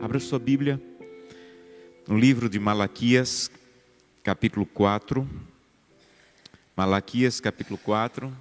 Abra 0.00 0.18
sua 0.20 0.38
Bíblia 0.38 0.80
no 2.08 2.18
livro 2.18 2.48
de 2.48 2.58
Malaquias, 2.58 3.50
capítulo 4.24 4.64
4. 4.64 5.28
Malaquias, 6.76 7.40
capítulo 7.40 7.78
4. 7.78 8.34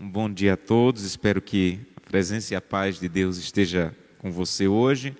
Um 0.00 0.08
bom 0.08 0.32
dia 0.32 0.54
a 0.54 0.56
todos. 0.56 1.02
Espero 1.04 1.40
que 1.40 1.78
a 1.96 2.00
presença 2.00 2.54
e 2.54 2.56
a 2.56 2.60
paz 2.60 2.98
de 2.98 3.08
Deus 3.08 3.36
esteja 3.36 3.94
com 4.18 4.32
você 4.32 4.66
hoje. 4.66 5.14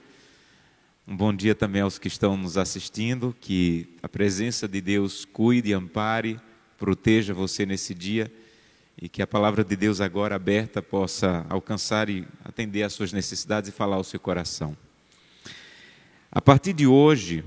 Um 1.06 1.16
bom 1.16 1.32
dia 1.32 1.54
também 1.54 1.82
aos 1.82 1.98
que 1.98 2.08
estão 2.08 2.36
nos 2.36 2.56
assistindo. 2.56 3.36
Que 3.40 3.96
a 4.02 4.08
presença 4.08 4.66
de 4.66 4.80
Deus 4.80 5.24
cuide, 5.24 5.72
ampare, 5.72 6.40
proteja 6.78 7.34
você 7.34 7.64
nesse 7.66 7.94
dia 7.94 8.32
e 9.00 9.08
que 9.08 9.20
a 9.20 9.26
palavra 9.26 9.62
de 9.62 9.76
Deus 9.76 10.00
agora 10.00 10.36
aberta 10.36 10.82
possa 10.82 11.44
alcançar 11.50 12.08
e 12.08 12.26
atender 12.44 12.82
às 12.82 12.94
suas 12.94 13.12
necessidades 13.12 13.68
e 13.68 13.72
falar 13.72 13.96
ao 13.96 14.04
seu 14.04 14.18
coração. 14.18 14.76
A 16.32 16.40
partir 16.40 16.72
de 16.72 16.86
hoje, 16.86 17.44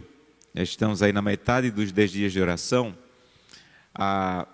estamos 0.54 1.02
aí 1.02 1.12
na 1.12 1.22
metade 1.22 1.72
dos 1.72 1.92
dez 1.92 2.12
dias 2.12 2.32
de 2.32 2.40
oração, 2.40 2.96
a, 3.94 4.48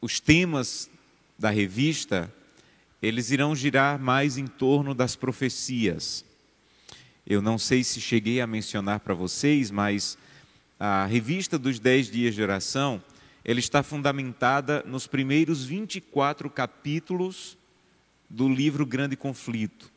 os 0.00 0.20
temas 0.20 0.90
da 1.38 1.50
revista, 1.50 2.32
eles 3.02 3.30
irão 3.30 3.56
girar 3.56 3.98
mais 3.98 4.36
em 4.36 4.46
torno 4.46 4.94
das 4.94 5.16
profecias. 5.16 6.24
Eu 7.26 7.40
não 7.40 7.58
sei 7.58 7.82
se 7.82 8.00
cheguei 8.00 8.40
a 8.40 8.46
mencionar 8.46 9.00
para 9.00 9.14
vocês, 9.14 9.70
mas 9.70 10.18
a 10.78 11.06
revista 11.06 11.58
dos 11.58 11.78
dez 11.78 12.10
dias 12.10 12.34
de 12.34 12.42
oração, 12.42 13.02
ela 13.44 13.58
está 13.58 13.82
fundamentada 13.82 14.82
nos 14.86 15.06
primeiros 15.06 15.64
24 15.64 16.48
capítulos 16.50 17.56
do 18.28 18.48
livro 18.48 18.84
Grande 18.84 19.16
Conflito. 19.16 19.90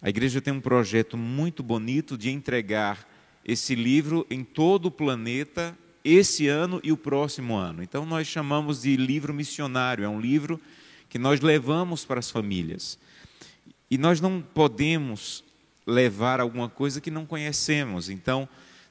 A 0.00 0.08
igreja 0.08 0.40
tem 0.40 0.52
um 0.52 0.60
projeto 0.60 1.16
muito 1.16 1.62
bonito 1.62 2.16
de 2.16 2.30
entregar 2.30 3.06
esse 3.44 3.74
livro 3.74 4.26
em 4.28 4.44
todo 4.44 4.86
o 4.86 4.90
planeta 4.90 5.76
esse 6.04 6.46
ano 6.46 6.80
e 6.84 6.92
o 6.92 6.96
próximo 6.96 7.56
ano. 7.56 7.82
Então 7.82 8.06
nós 8.06 8.28
chamamos 8.28 8.82
de 8.82 8.96
livro 8.96 9.34
missionário, 9.34 10.04
é 10.04 10.08
um 10.08 10.20
livro 10.20 10.60
que 11.08 11.18
nós 11.18 11.40
levamos 11.40 12.04
para 12.04 12.20
as 12.20 12.30
famílias. 12.30 12.98
E 13.90 13.98
nós 13.98 14.20
não 14.20 14.40
podemos 14.40 15.42
levar 15.86 16.40
alguma 16.40 16.68
coisa 16.68 17.00
que 17.00 17.10
não 17.10 17.24
conhecemos. 17.24 18.10
Então, 18.10 18.48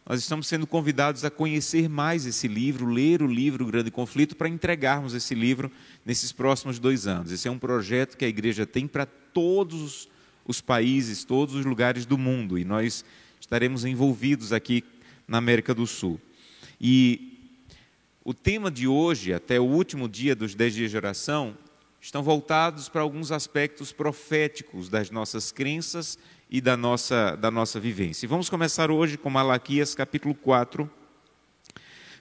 nós 0.07 0.19
estamos 0.19 0.45
sendo 0.45 0.67
convidados 0.67 1.25
a 1.25 1.31
conhecer 1.31 1.89
mais 1.89 2.27
esse 2.27 2.47
livro, 2.47 2.85
ler 2.85 3.23
o 3.23 3.27
livro 3.27 3.65
Grande 3.65 3.89
Conflito, 3.89 4.35
para 4.35 4.47
entregarmos 4.47 5.15
esse 5.15 5.33
livro 5.33 5.71
nesses 6.05 6.31
próximos 6.31 6.77
dois 6.77 7.07
anos. 7.07 7.31
Esse 7.31 7.47
é 7.47 7.51
um 7.51 7.57
projeto 7.57 8.15
que 8.15 8.23
a 8.23 8.27
igreja 8.27 8.67
tem 8.67 8.87
para 8.87 9.07
todos 9.07 10.07
os 10.45 10.61
países, 10.61 11.23
todos 11.23 11.55
os 11.55 11.65
lugares 11.65 12.05
do 12.05 12.19
mundo, 12.19 12.59
e 12.59 12.63
nós 12.63 13.03
estaremos 13.41 13.83
envolvidos 13.83 14.53
aqui 14.53 14.83
na 15.27 15.39
América 15.39 15.73
do 15.73 15.87
Sul. 15.87 16.21
E 16.79 17.55
o 18.23 18.33
tema 18.33 18.69
de 18.69 18.87
hoje, 18.87 19.33
até 19.33 19.59
o 19.59 19.63
último 19.63 20.07
dia 20.07 20.35
dos 20.35 20.53
dez 20.53 20.75
dias 20.75 20.91
de 20.91 20.97
oração, 20.97 21.57
estão 21.99 22.21
voltados 22.21 22.87
para 22.87 23.01
alguns 23.01 23.31
aspectos 23.31 23.91
proféticos 23.91 24.87
das 24.87 25.09
nossas 25.09 25.51
crenças 25.51 26.19
e 26.49 26.61
da 26.61 26.77
nossa, 26.77 27.35
da 27.35 27.49
nossa 27.49 27.79
vivência. 27.79 28.25
E 28.25 28.29
vamos 28.29 28.49
começar 28.49 28.91
hoje 28.91 29.17
com 29.17 29.29
Malaquias 29.29 29.95
capítulo 29.95 30.33
4. 30.35 30.89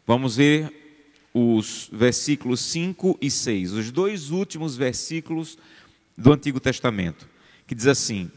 Vamos 0.07 0.37
ver 0.37 0.73
os 1.33 1.89
versículos 1.93 2.61
5 2.61 3.19
e 3.21 3.31
6, 3.31 3.73
os 3.73 3.91
dois 3.91 4.31
últimos 4.31 4.77
versículos 4.77 5.59
do 6.17 6.33
Antigo 6.33 6.61
Testamento 6.61 7.35
que 7.67 7.75
diz 7.75 7.87
assim: 7.87 8.31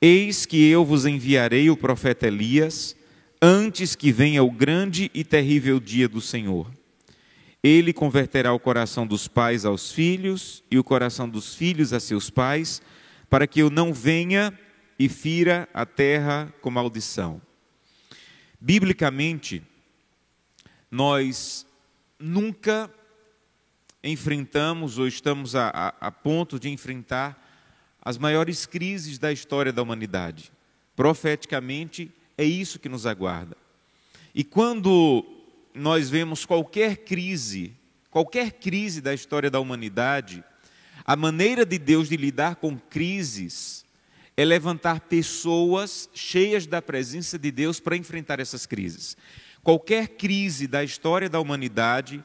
Eis 0.00 0.46
que 0.46 0.68
eu 0.68 0.84
vos 0.84 1.06
enviarei 1.06 1.70
o 1.70 1.76
profeta 1.76 2.26
Elias, 2.26 2.96
antes 3.40 3.94
que 3.94 4.12
venha 4.12 4.42
o 4.42 4.50
grande 4.50 5.10
e 5.14 5.24
terrível 5.24 5.80
dia 5.80 6.08
do 6.08 6.20
Senhor. 6.20 6.70
Ele 7.62 7.92
converterá 7.92 8.52
o 8.54 8.58
coração 8.58 9.06
dos 9.06 9.28
pais 9.28 9.64
aos 9.66 9.92
filhos 9.92 10.62
e 10.70 10.78
o 10.78 10.84
coração 10.84 11.28
dos 11.28 11.54
filhos 11.54 11.92
a 11.92 12.00
seus 12.00 12.30
pais, 12.30 12.80
para 13.28 13.46
que 13.46 13.60
eu 13.60 13.68
não 13.68 13.92
venha 13.92 14.52
e 15.00 15.08
fira 15.08 15.66
a 15.72 15.86
terra 15.86 16.52
com 16.60 16.70
maldição. 16.70 17.40
Biblicamente, 18.60 19.62
nós 20.90 21.66
nunca 22.18 22.90
enfrentamos 24.04 24.98
ou 24.98 25.08
estamos 25.08 25.56
a, 25.56 25.70
a, 25.70 26.08
a 26.08 26.12
ponto 26.12 26.60
de 26.60 26.68
enfrentar 26.68 27.48
as 28.02 28.18
maiores 28.18 28.66
crises 28.66 29.18
da 29.18 29.32
história 29.32 29.72
da 29.72 29.80
humanidade. 29.80 30.52
Profeticamente, 30.94 32.12
é 32.36 32.44
isso 32.44 32.78
que 32.78 32.90
nos 32.90 33.06
aguarda. 33.06 33.56
E 34.34 34.44
quando 34.44 35.24
nós 35.72 36.10
vemos 36.10 36.44
qualquer 36.44 36.98
crise, 36.98 37.72
qualquer 38.10 38.52
crise 38.52 39.00
da 39.00 39.14
história 39.14 39.50
da 39.50 39.60
humanidade, 39.60 40.44
a 41.06 41.16
maneira 41.16 41.64
de 41.64 41.78
Deus 41.78 42.06
de 42.06 42.18
lidar 42.18 42.56
com 42.56 42.78
crises 42.78 43.88
é 44.36 44.44
levantar 44.44 45.00
pessoas 45.00 46.08
cheias 46.14 46.66
da 46.66 46.80
presença 46.80 47.38
de 47.38 47.50
Deus 47.50 47.80
para 47.80 47.96
enfrentar 47.96 48.40
essas 48.40 48.66
crises. 48.66 49.16
Qualquer 49.62 50.08
crise 50.08 50.66
da 50.66 50.82
história 50.82 51.28
da 51.28 51.38
humanidade, 51.38 52.24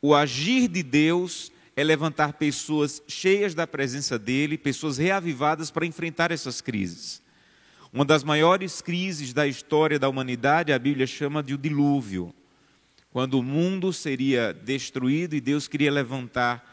o 0.00 0.14
agir 0.14 0.68
de 0.68 0.82
Deus 0.82 1.52
é 1.76 1.84
levantar 1.84 2.34
pessoas 2.34 3.02
cheias 3.06 3.54
da 3.54 3.66
presença 3.66 4.18
dele, 4.18 4.58
pessoas 4.58 4.98
reavivadas 4.98 5.70
para 5.70 5.86
enfrentar 5.86 6.30
essas 6.30 6.60
crises. 6.60 7.22
Uma 7.92 8.04
das 8.04 8.24
maiores 8.24 8.80
crises 8.80 9.34
da 9.34 9.46
história 9.46 9.98
da 9.98 10.08
humanidade, 10.08 10.72
a 10.72 10.78
Bíblia 10.78 11.06
chama 11.06 11.42
de 11.42 11.52
o 11.52 11.58
dilúvio, 11.58 12.34
quando 13.12 13.38
o 13.38 13.42
mundo 13.42 13.92
seria 13.92 14.54
destruído 14.54 15.36
e 15.36 15.40
Deus 15.40 15.68
queria 15.68 15.92
levantar 15.92 16.71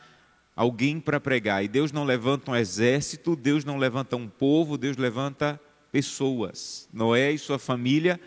alguém 0.60 1.00
para 1.00 1.22
pregar. 1.22 1.64
E 1.64 1.70
Deus 1.70 1.94
não 1.94 2.04
levanta 2.04 2.52
um 2.52 2.56
exército, 2.56 3.34
Deus 3.34 3.64
não 3.64 3.78
levanta 3.78 4.18
um 4.18 4.28
povo, 4.28 4.78
Deus 4.78 4.98
levanta 4.98 5.58
pessoas. 5.90 6.90
Noé 6.92 7.32
e 7.32 7.38
sua 7.38 7.58
família 7.58 8.20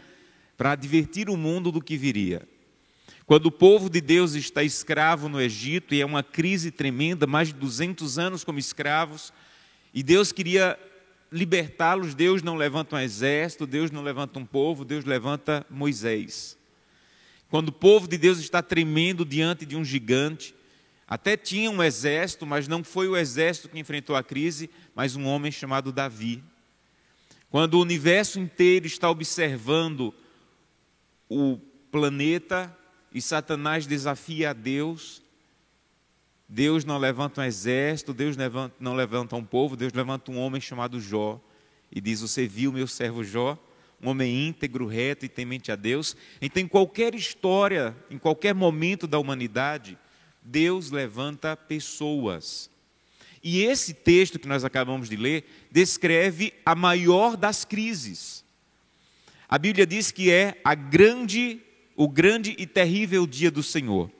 para 0.56 0.72
advertir 0.72 1.28
o 1.28 1.36
mundo 1.36 1.70
do 1.70 1.82
que 1.82 1.94
viria. 1.94 2.48
Quando 3.26 3.46
o 3.46 3.52
povo 3.52 3.90
de 3.90 4.00
Deus 4.00 4.32
está 4.32 4.62
escravo 4.62 5.28
no 5.28 5.42
Egito, 5.42 5.94
e 5.94 6.00
é 6.00 6.06
uma 6.06 6.22
crise 6.22 6.70
tremenda, 6.70 7.26
mais 7.26 7.48
de 7.48 7.54
200 7.54 8.18
anos 8.18 8.44
como 8.44 8.58
escravos, 8.58 9.30
e 9.92 10.02
Deus 10.02 10.32
queria 10.32 10.78
libertá-los, 11.30 12.14
Deus 12.14 12.42
não 12.42 12.56
levanta 12.56 12.96
um 12.96 12.98
exército, 12.98 13.66
Deus 13.66 13.90
não 13.90 14.02
levanta 14.02 14.38
um 14.38 14.46
povo, 14.46 14.86
Deus 14.86 15.04
levanta 15.04 15.66
Moisés. 15.68 16.56
Quando 17.50 17.68
o 17.68 17.72
povo 17.72 18.08
de 18.08 18.16
Deus 18.16 18.38
está 18.38 18.62
tremendo 18.62 19.22
diante 19.22 19.66
de 19.66 19.76
um 19.76 19.84
gigante, 19.84 20.54
até 21.12 21.36
tinha 21.36 21.70
um 21.70 21.82
exército, 21.82 22.46
mas 22.46 22.66
não 22.66 22.82
foi 22.82 23.06
o 23.06 23.18
exército 23.18 23.68
que 23.68 23.78
enfrentou 23.78 24.16
a 24.16 24.22
crise, 24.22 24.70
mas 24.94 25.14
um 25.14 25.26
homem 25.26 25.52
chamado 25.52 25.92
Davi. 25.92 26.42
Quando 27.50 27.74
o 27.74 27.82
universo 27.82 28.40
inteiro 28.40 28.86
está 28.86 29.10
observando 29.10 30.14
o 31.28 31.58
planeta 31.90 32.74
e 33.12 33.20
Satanás 33.20 33.86
desafia 33.86 34.50
a 34.50 34.52
Deus. 34.54 35.22
Deus 36.48 36.82
não 36.82 36.96
levanta 36.96 37.42
um 37.42 37.44
exército, 37.44 38.14
Deus 38.14 38.34
não 38.80 38.94
levanta 38.94 39.36
um 39.36 39.44
povo, 39.44 39.76
Deus 39.76 39.92
levanta 39.92 40.30
um 40.30 40.38
homem 40.38 40.62
chamado 40.62 40.98
Jó. 40.98 41.38
E 41.94 42.00
diz: 42.00 42.22
Você 42.22 42.46
viu 42.46 42.72
meu 42.72 42.86
servo 42.86 43.22
Jó? 43.22 43.58
Um 44.00 44.08
homem 44.08 44.48
íntegro, 44.48 44.86
reto 44.86 45.26
e 45.26 45.28
temente 45.28 45.70
a 45.70 45.76
Deus. 45.76 46.16
Então, 46.40 46.62
em 46.62 46.66
qualquer 46.66 47.14
história, 47.14 47.94
em 48.10 48.16
qualquer 48.16 48.54
momento 48.54 49.06
da 49.06 49.18
humanidade, 49.18 49.98
Deus 50.42 50.90
levanta 50.90 51.56
pessoas. 51.56 52.70
E 53.42 53.62
esse 53.62 53.92
texto 53.92 54.38
que 54.38 54.48
nós 54.48 54.64
acabamos 54.64 55.08
de 55.08 55.16
ler 55.16 55.44
descreve 55.70 56.52
a 56.64 56.74
maior 56.74 57.36
das 57.36 57.64
crises. 57.64 58.44
A 59.48 59.58
Bíblia 59.58 59.86
diz 59.86 60.10
que 60.10 60.30
é 60.30 60.60
a 60.64 60.74
grande 60.74 61.60
o 61.96 62.08
grande 62.08 62.54
e 62.58 62.66
terrível 62.66 63.26
dia 63.26 63.50
do 63.50 63.62
Senhor. 63.62 64.10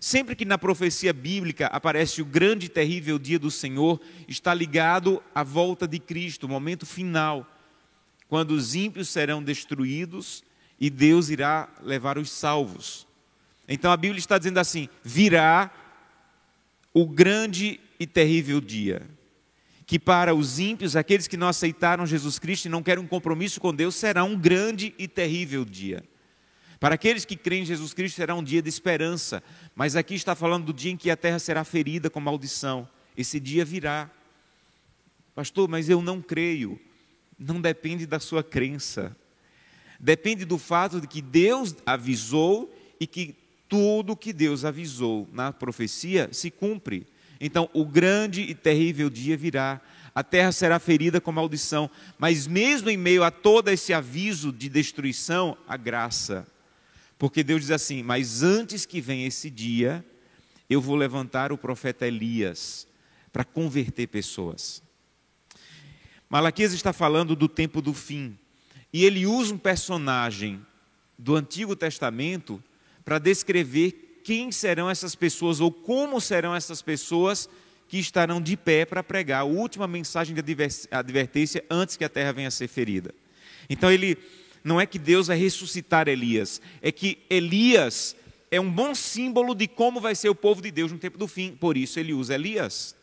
Sempre 0.00 0.36
que 0.36 0.44
na 0.44 0.56
profecia 0.56 1.12
bíblica 1.12 1.66
aparece 1.66 2.22
o 2.22 2.24
grande 2.24 2.66
e 2.66 2.68
terrível 2.68 3.18
dia 3.18 3.38
do 3.38 3.50
Senhor, 3.50 4.00
está 4.28 4.54
ligado 4.54 5.22
à 5.34 5.42
volta 5.42 5.88
de 5.88 5.98
Cristo, 5.98 6.44
o 6.44 6.48
momento 6.48 6.86
final, 6.86 7.46
quando 8.28 8.52
os 8.52 8.74
ímpios 8.74 9.08
serão 9.08 9.42
destruídos 9.42 10.44
e 10.80 10.88
Deus 10.88 11.30
irá 11.30 11.68
levar 11.82 12.16
os 12.16 12.30
salvos. 12.30 13.07
Então 13.68 13.92
a 13.92 13.96
Bíblia 13.96 14.18
está 14.18 14.38
dizendo 14.38 14.58
assim: 14.58 14.88
virá 15.04 15.70
o 16.94 17.06
grande 17.06 17.78
e 18.00 18.06
terrível 18.06 18.60
dia, 18.60 19.02
que 19.86 19.98
para 19.98 20.34
os 20.34 20.58
ímpios, 20.58 20.96
aqueles 20.96 21.28
que 21.28 21.36
não 21.36 21.48
aceitaram 21.48 22.06
Jesus 22.06 22.38
Cristo 22.38 22.66
e 22.66 22.70
não 22.70 22.82
querem 22.82 23.04
um 23.04 23.06
compromisso 23.06 23.60
com 23.60 23.74
Deus, 23.74 23.94
será 23.94 24.24
um 24.24 24.36
grande 24.36 24.94
e 24.98 25.06
terrível 25.06 25.64
dia. 25.64 26.02
Para 26.80 26.94
aqueles 26.94 27.24
que 27.24 27.36
creem 27.36 27.62
em 27.62 27.66
Jesus 27.66 27.92
Cristo 27.92 28.16
será 28.16 28.34
um 28.34 28.42
dia 28.42 28.62
de 28.62 28.68
esperança, 28.68 29.42
mas 29.74 29.96
aqui 29.96 30.14
está 30.14 30.34
falando 30.34 30.66
do 30.66 30.72
dia 30.72 30.92
em 30.92 30.96
que 30.96 31.10
a 31.10 31.16
terra 31.16 31.38
será 31.38 31.64
ferida 31.64 32.08
com 32.08 32.20
maldição. 32.20 32.88
Esse 33.16 33.40
dia 33.40 33.64
virá. 33.64 34.08
Pastor, 35.34 35.68
mas 35.68 35.88
eu 35.88 36.00
não 36.00 36.22
creio. 36.22 36.80
Não 37.36 37.60
depende 37.60 38.06
da 38.06 38.20
sua 38.20 38.44
crença. 38.44 39.16
Depende 39.98 40.44
do 40.44 40.56
fato 40.56 41.00
de 41.00 41.08
que 41.08 41.20
Deus 41.20 41.74
avisou 41.84 42.72
e 43.00 43.06
que 43.08 43.34
tudo 43.68 44.16
que 44.16 44.32
Deus 44.32 44.64
avisou 44.64 45.28
na 45.32 45.52
profecia 45.52 46.28
se 46.32 46.50
cumpre. 46.50 47.06
Então, 47.40 47.68
o 47.72 47.84
grande 47.84 48.42
e 48.42 48.54
terrível 48.54 49.08
dia 49.08 49.36
virá, 49.36 49.80
a 50.14 50.24
terra 50.24 50.50
será 50.50 50.78
ferida 50.78 51.20
com 51.20 51.30
maldição, 51.30 51.88
mas 52.18 52.46
mesmo 52.46 52.90
em 52.90 52.96
meio 52.96 53.22
a 53.22 53.30
todo 53.30 53.68
esse 53.68 53.92
aviso 53.92 54.50
de 54.50 54.68
destruição, 54.68 55.56
a 55.68 55.76
graça. 55.76 56.46
Porque 57.18 57.44
Deus 57.44 57.62
diz 57.62 57.70
assim: 57.70 58.02
Mas 58.02 58.42
antes 58.42 58.84
que 58.86 59.00
venha 59.00 59.28
esse 59.28 59.50
dia, 59.50 60.04
eu 60.68 60.80
vou 60.80 60.96
levantar 60.96 61.52
o 61.52 61.58
profeta 61.58 62.06
Elias 62.06 62.86
para 63.32 63.44
converter 63.44 64.08
pessoas. 64.08 64.82
Malaquias 66.28 66.72
está 66.72 66.92
falando 66.92 67.36
do 67.36 67.48
tempo 67.48 67.80
do 67.80 67.94
fim, 67.94 68.36
e 68.92 69.04
ele 69.04 69.26
usa 69.26 69.54
um 69.54 69.58
personagem 69.58 70.64
do 71.18 71.36
Antigo 71.36 71.74
Testamento 71.74 72.62
para 73.08 73.18
descrever 73.18 74.20
quem 74.22 74.52
serão 74.52 74.90
essas 74.90 75.14
pessoas 75.14 75.60
ou 75.60 75.72
como 75.72 76.20
serão 76.20 76.54
essas 76.54 76.82
pessoas 76.82 77.48
que 77.88 77.98
estarão 77.98 78.38
de 78.38 78.54
pé 78.54 78.84
para 78.84 79.02
pregar 79.02 79.40
a 79.40 79.44
última 79.44 79.88
mensagem 79.88 80.34
de 80.34 80.42
advertência 80.90 81.64
antes 81.70 81.96
que 81.96 82.04
a 82.04 82.08
terra 82.10 82.32
venha 82.32 82.48
a 82.48 82.50
ser 82.50 82.68
ferida. 82.68 83.14
Então 83.66 83.90
ele 83.90 84.18
não 84.62 84.78
é 84.78 84.84
que 84.84 84.98
Deus 84.98 85.28
vai 85.28 85.38
ressuscitar 85.38 86.06
Elias, 86.06 86.60
é 86.82 86.92
que 86.92 87.16
Elias 87.30 88.14
é 88.50 88.60
um 88.60 88.70
bom 88.70 88.94
símbolo 88.94 89.54
de 89.54 89.66
como 89.66 90.02
vai 90.02 90.14
ser 90.14 90.28
o 90.28 90.34
povo 90.34 90.60
de 90.60 90.70
Deus 90.70 90.92
no 90.92 90.98
tempo 90.98 91.16
do 91.16 91.26
fim, 91.26 91.56
por 91.58 91.78
isso 91.78 91.98
ele 91.98 92.12
usa 92.12 92.34
Elias. 92.34 92.94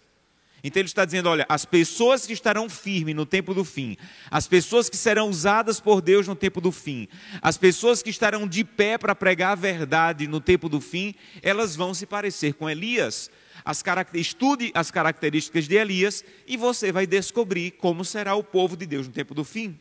Então 0.66 0.82
ele 0.82 0.88
está 0.88 1.06
dizendo: 1.06 1.30
olha, 1.30 1.46
as 1.48 1.64
pessoas 1.64 2.26
que 2.26 2.34
estarão 2.34 2.68
firmes 2.68 3.14
no 3.16 3.24
tempo 3.24 3.54
do 3.54 3.64
fim, 3.64 3.96
as 4.32 4.48
pessoas 4.48 4.90
que 4.90 4.98
serão 4.98 5.30
usadas 5.30 5.80
por 5.80 6.02
Deus 6.02 6.28
no 6.28 6.36
tempo 6.36 6.60
do 6.60 6.72
fim, 6.72 7.08
as 7.40 7.56
pessoas 7.56 8.02
que 8.02 8.10
estarão 8.10 8.48
de 8.48 8.64
pé 8.64 8.98
para 8.98 9.14
pregar 9.14 9.52
a 9.52 9.56
verdade 9.56 10.28
no 10.28 10.42
tempo 10.42 10.68
do 10.68 10.82
fim, 10.82 11.14
elas 11.44 11.76
vão 11.76 11.94
se 11.94 12.08
parecer 12.08 12.56
com 12.56 12.68
Elias. 12.68 13.30
As 13.64 13.84
estude 14.16 14.72
as 14.74 14.90
características 14.90 15.68
de 15.68 15.76
Elias 15.76 16.26
e 16.48 16.58
você 16.58 16.92
vai 16.92 17.06
descobrir 17.06 17.72
como 17.72 18.04
será 18.04 18.34
o 18.34 18.44
povo 18.44 18.76
de 18.76 18.88
Deus 18.88 19.06
no 19.06 19.14
tempo 19.14 19.36
do 19.36 19.44
fim. 19.44 19.80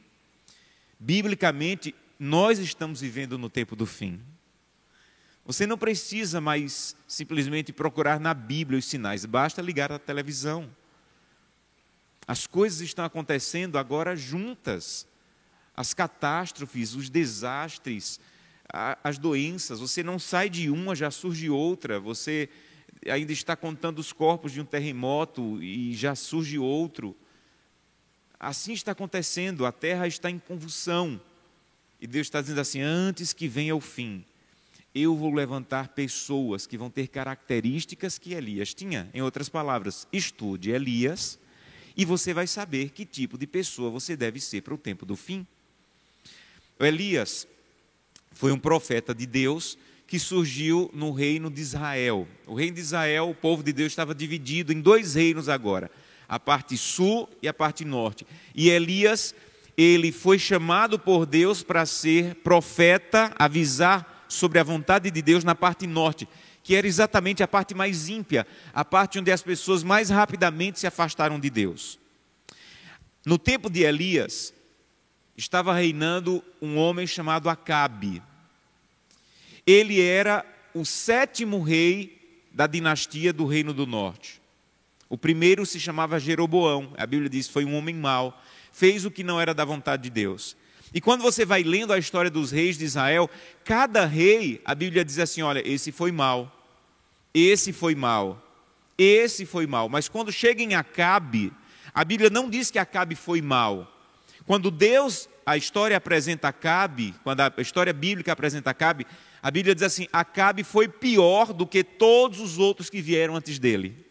Biblicamente, 1.01 1.95
nós 2.19 2.59
estamos 2.59 3.01
vivendo 3.01 3.39
no 3.39 3.49
tempo 3.49 3.75
do 3.75 3.87
fim. 3.87 4.21
Você 5.45 5.67
não 5.67 5.77
precisa 5.77 6.41
mais 6.41 6.97
simplesmente 7.07 7.73
procurar 7.73 8.19
na 8.19 8.33
Bíblia 8.33 8.79
os 8.79 8.87
sinais, 8.87 9.25
basta 9.25 9.61
ligar 9.61 9.93
a 9.93 9.99
televisão. 9.99 10.71
As 12.27 12.47
coisas 12.47 12.81
estão 12.81 13.05
acontecendo 13.05 13.77
agora 13.77 14.17
juntas. 14.17 15.07
As 15.77 15.93
catástrofes, 15.93 16.95
os 16.95 17.11
desastres, 17.11 18.19
as 19.03 19.19
doenças. 19.19 19.81
Você 19.81 20.03
não 20.03 20.19
sai 20.19 20.49
de 20.49 20.71
uma, 20.71 20.95
já 20.95 21.11
surge 21.11 21.51
outra. 21.51 22.01
Você 22.01 22.49
ainda 23.07 23.33
está 23.33 23.55
contando 23.55 23.99
os 23.99 24.13
corpos 24.13 24.53
de 24.53 24.61
um 24.61 24.65
terremoto 24.65 25.63
e 25.63 25.93
já 25.95 26.15
surge 26.15 26.59
outro. 26.59 27.15
Assim 28.39 28.73
está 28.73 28.93
acontecendo, 28.93 29.67
a 29.67 29.73
terra 29.73 30.07
está 30.07 30.31
em 30.31 30.39
convulsão. 30.39 31.21
E 32.01 32.07
Deus 32.07 32.27
está 32.27 32.41
dizendo 32.41 32.61
assim: 32.61 32.81
antes 32.81 33.33
que 33.33 33.49
venha 33.49 33.77
o 33.77 33.81
fim, 33.81 34.25
eu 34.95 35.17
vou 35.17 35.35
levantar 35.35 35.89
pessoas 35.89 36.67
que 36.67 36.79
vão 36.79 36.89
ter 36.89 37.09
características 37.09 38.17
que 38.17 38.33
Elias 38.33 38.73
tinha. 38.73 39.11
Em 39.13 39.21
outras 39.21 39.49
palavras, 39.49 40.07
estude 40.13 40.71
Elias 40.71 41.39
e 41.97 42.05
você 42.05 42.33
vai 42.33 42.47
saber 42.47 42.91
que 42.91 43.05
tipo 43.05 43.37
de 43.37 43.47
pessoa 43.47 43.91
você 43.91 44.17
deve 44.17 44.39
ser 44.41 44.63
para 44.63 44.75
o 44.75 44.79
tempo 44.79 45.05
do 45.05 45.17
fim. 45.17 45.45
Elias 46.79 47.47
foi 48.31 48.53
um 48.53 48.59
profeta 48.59 49.13
de 49.13 49.27
Deus 49.27 49.77
que 50.07 50.19
surgiu 50.19 50.91
no 50.93 51.11
reino 51.11 51.51
de 51.51 51.61
Israel. 51.61 52.29
O 52.47 52.55
reino 52.55 52.75
de 52.77 52.81
Israel, 52.81 53.31
o 53.31 53.35
povo 53.35 53.63
de 53.63 53.73
Deus 53.73 53.93
estava 53.93 54.15
dividido 54.15 54.73
em 54.73 54.81
dois 54.81 55.15
reinos 55.15 55.49
agora, 55.49 55.91
a 56.29 56.39
parte 56.39 56.77
sul 56.77 57.29
e 57.43 57.49
a 57.49 57.55
parte 57.55 57.85
norte. 57.85 58.27
E 58.55 58.69
Elias, 58.69 59.35
ele 59.77 60.13
foi 60.13 60.39
chamado 60.39 60.99
por 60.99 61.27
Deus 61.27 61.63
para 61.63 61.87
ser 61.87 62.37
profeta, 62.37 63.33
avisar 63.37 64.14
sobre 64.29 64.59
a 64.59 64.63
vontade 64.63 65.11
de 65.11 65.23
Deus 65.23 65.45
na 65.45 65.55
parte 65.55 65.87
norte, 65.87 66.29
que 66.63 66.75
era 66.75 66.87
exatamente 66.87 67.43
a 67.43 67.49
parte 67.49 67.75
mais 67.75 68.09
ímpia, 68.09 68.47
a 68.73 68.85
parte 68.85 69.19
onde 69.19 69.31
as 69.31 69.43
pessoas 69.43 69.83
mais 69.83 70.11
rapidamente 70.11 70.81
se 70.81 70.87
afastaram 70.87 71.39
de 71.39 71.51
Deus. 71.51 71.99
No 73.25 73.39
tempo 73.39 73.71
de 73.71 73.83
Elias, 73.83 74.53
estava 75.37 75.75
reinando 75.75 76.43
um 76.61 76.77
homem 76.77 77.07
chamado 77.07 77.49
Acabe. 77.49 78.23
Ele 79.67 80.01
era 80.01 80.45
o 80.75 80.85
sétimo 80.85 81.63
rei 81.63 82.47
da 82.53 82.67
dinastia 82.67 83.33
do 83.33 83.47
Reino 83.47 83.73
do 83.73 83.87
Norte. 83.87 84.41
O 85.09 85.19
primeiro 85.19 85.67
se 85.67 85.79
chamava 85.79 86.19
Jeroboão, 86.19 86.93
a 86.97 87.07
Bíblia 87.07 87.29
diz 87.29 87.49
foi 87.49 87.65
um 87.65 87.77
homem 87.77 87.95
mau, 87.95 88.41
fez 88.73 89.05
o 89.05 89.11
que 89.11 89.23
não 89.23 89.41
era 89.41 89.55
da 89.55 89.65
vontade 89.65 90.05
de 90.05 90.11
Deus. 90.11 90.57
E 90.95 91.01
quando 91.01 91.23
você 91.23 91.45
vai 91.45 91.65
lendo 91.65 91.93
a 91.93 91.99
história 91.99 92.31
dos 92.31 92.53
reis 92.53 92.79
de 92.79 92.85
Israel, 92.85 93.29
cada 93.65 94.07
rei, 94.07 94.63
a 94.65 94.77
Bíblia 94.77 95.05
diz 95.05 95.19
assim: 95.19 95.43
olha, 95.43 95.61
esse 95.69 95.91
foi 95.91 96.13
mal, 96.13 96.57
esse 97.35 97.73
foi 97.73 97.97
mal, 97.97 98.41
esse 98.97 99.45
foi 99.45 99.67
mal. 99.67 99.89
Mas 99.89 100.09
quando 100.09 100.31
chega 100.31 100.63
em 100.63 100.77
Acabe, 100.77 101.53
a 101.93 102.05
Bíblia 102.05 102.31
não 102.31 102.49
diz 102.49 102.71
que 102.71 102.79
Acabe 102.79 103.17
foi 103.17 103.43
mal. 103.43 103.91
Quando 104.47 104.71
Deus, 104.71 105.29
a 105.45 105.57
história 105.57 105.97
apresenta 105.97 106.47
Acabe, 106.47 107.13
quando 107.25 107.41
a 107.41 107.53
história 107.59 107.93
bíblica 107.93 108.31
apresenta 108.31 108.71
Acabe, 108.71 109.05
a 109.43 109.51
Bíblia 109.51 109.75
diz 109.75 109.83
assim: 109.83 110.07
Acabe 110.13 110.63
foi 110.63 110.87
pior 110.87 111.53
do 111.53 111.67
que 111.67 111.83
todos 111.83 112.39
os 112.39 112.57
outros 112.57 112.89
que 112.89 113.03
vieram 113.03 113.35
antes 113.35 113.59
dele. 113.59 114.07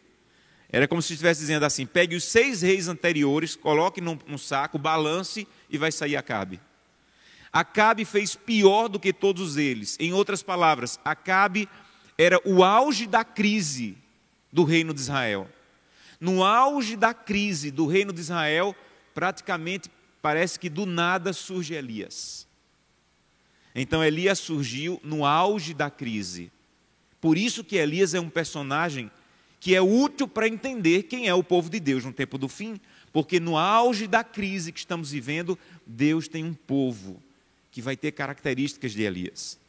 Era 0.69 0.85
como 0.85 1.01
se 1.01 1.13
estivesse 1.13 1.39
dizendo 1.39 1.63
assim: 1.63 1.85
pegue 1.85 2.13
os 2.13 2.25
seis 2.25 2.61
reis 2.61 2.89
anteriores, 2.89 3.55
coloque 3.55 4.01
num, 4.01 4.19
num 4.27 4.37
saco, 4.37 4.77
balance 4.77 5.47
e 5.69 5.77
vai 5.77 5.89
sair 5.89 6.17
Acabe. 6.17 6.59
Acabe 7.53 8.03
fez 8.03 8.35
pior 8.35 8.87
do 8.87 8.99
que 8.99 9.13
todos 9.13 9.57
eles. 9.57 9.95
Em 9.99 10.11
outras 10.11 10.41
palavras, 10.41 10.99
Acabe 11.05 11.69
era 12.17 12.41
o 12.43 12.63
auge 12.63 13.05
da 13.05 13.23
crise 13.23 13.95
do 14.51 14.63
reino 14.63 14.91
de 14.91 14.99
Israel. 14.99 15.47
No 16.19 16.43
auge 16.43 16.95
da 16.95 17.13
crise 17.13 17.69
do 17.69 17.85
reino 17.85 18.11
de 18.11 18.21
Israel, 18.21 18.75
praticamente 19.13 19.91
parece 20.19 20.59
que 20.59 20.67
do 20.67 20.87
nada 20.87 21.31
surge 21.31 21.75
Elias. 21.75 22.47
Então 23.75 24.03
Elias 24.03 24.39
surgiu 24.39 24.99
no 25.03 25.23
auge 25.23 25.75
da 25.75 25.91
crise. 25.91 26.51
Por 27.21 27.37
isso 27.37 27.63
que 27.63 27.75
Elias 27.75 28.15
é 28.15 28.19
um 28.19 28.29
personagem 28.29 29.11
que 29.59 29.75
é 29.75 29.81
útil 29.81 30.27
para 30.27 30.47
entender 30.47 31.03
quem 31.03 31.27
é 31.27 31.33
o 31.33 31.43
povo 31.43 31.69
de 31.69 31.79
Deus 31.79 32.03
no 32.03 32.11
tempo 32.11 32.37
do 32.37 32.49
fim, 32.49 32.81
porque 33.11 33.39
no 33.39 33.57
auge 33.57 34.07
da 34.07 34.23
crise 34.23 34.71
que 34.71 34.79
estamos 34.79 35.11
vivendo, 35.11 35.57
Deus 35.85 36.27
tem 36.27 36.43
um 36.43 36.53
povo 36.53 37.21
que 37.73 37.81
vai 37.81 37.97
ter 37.97 38.11
características 38.11 38.91
de 38.91 39.01
Elias. 39.01 39.59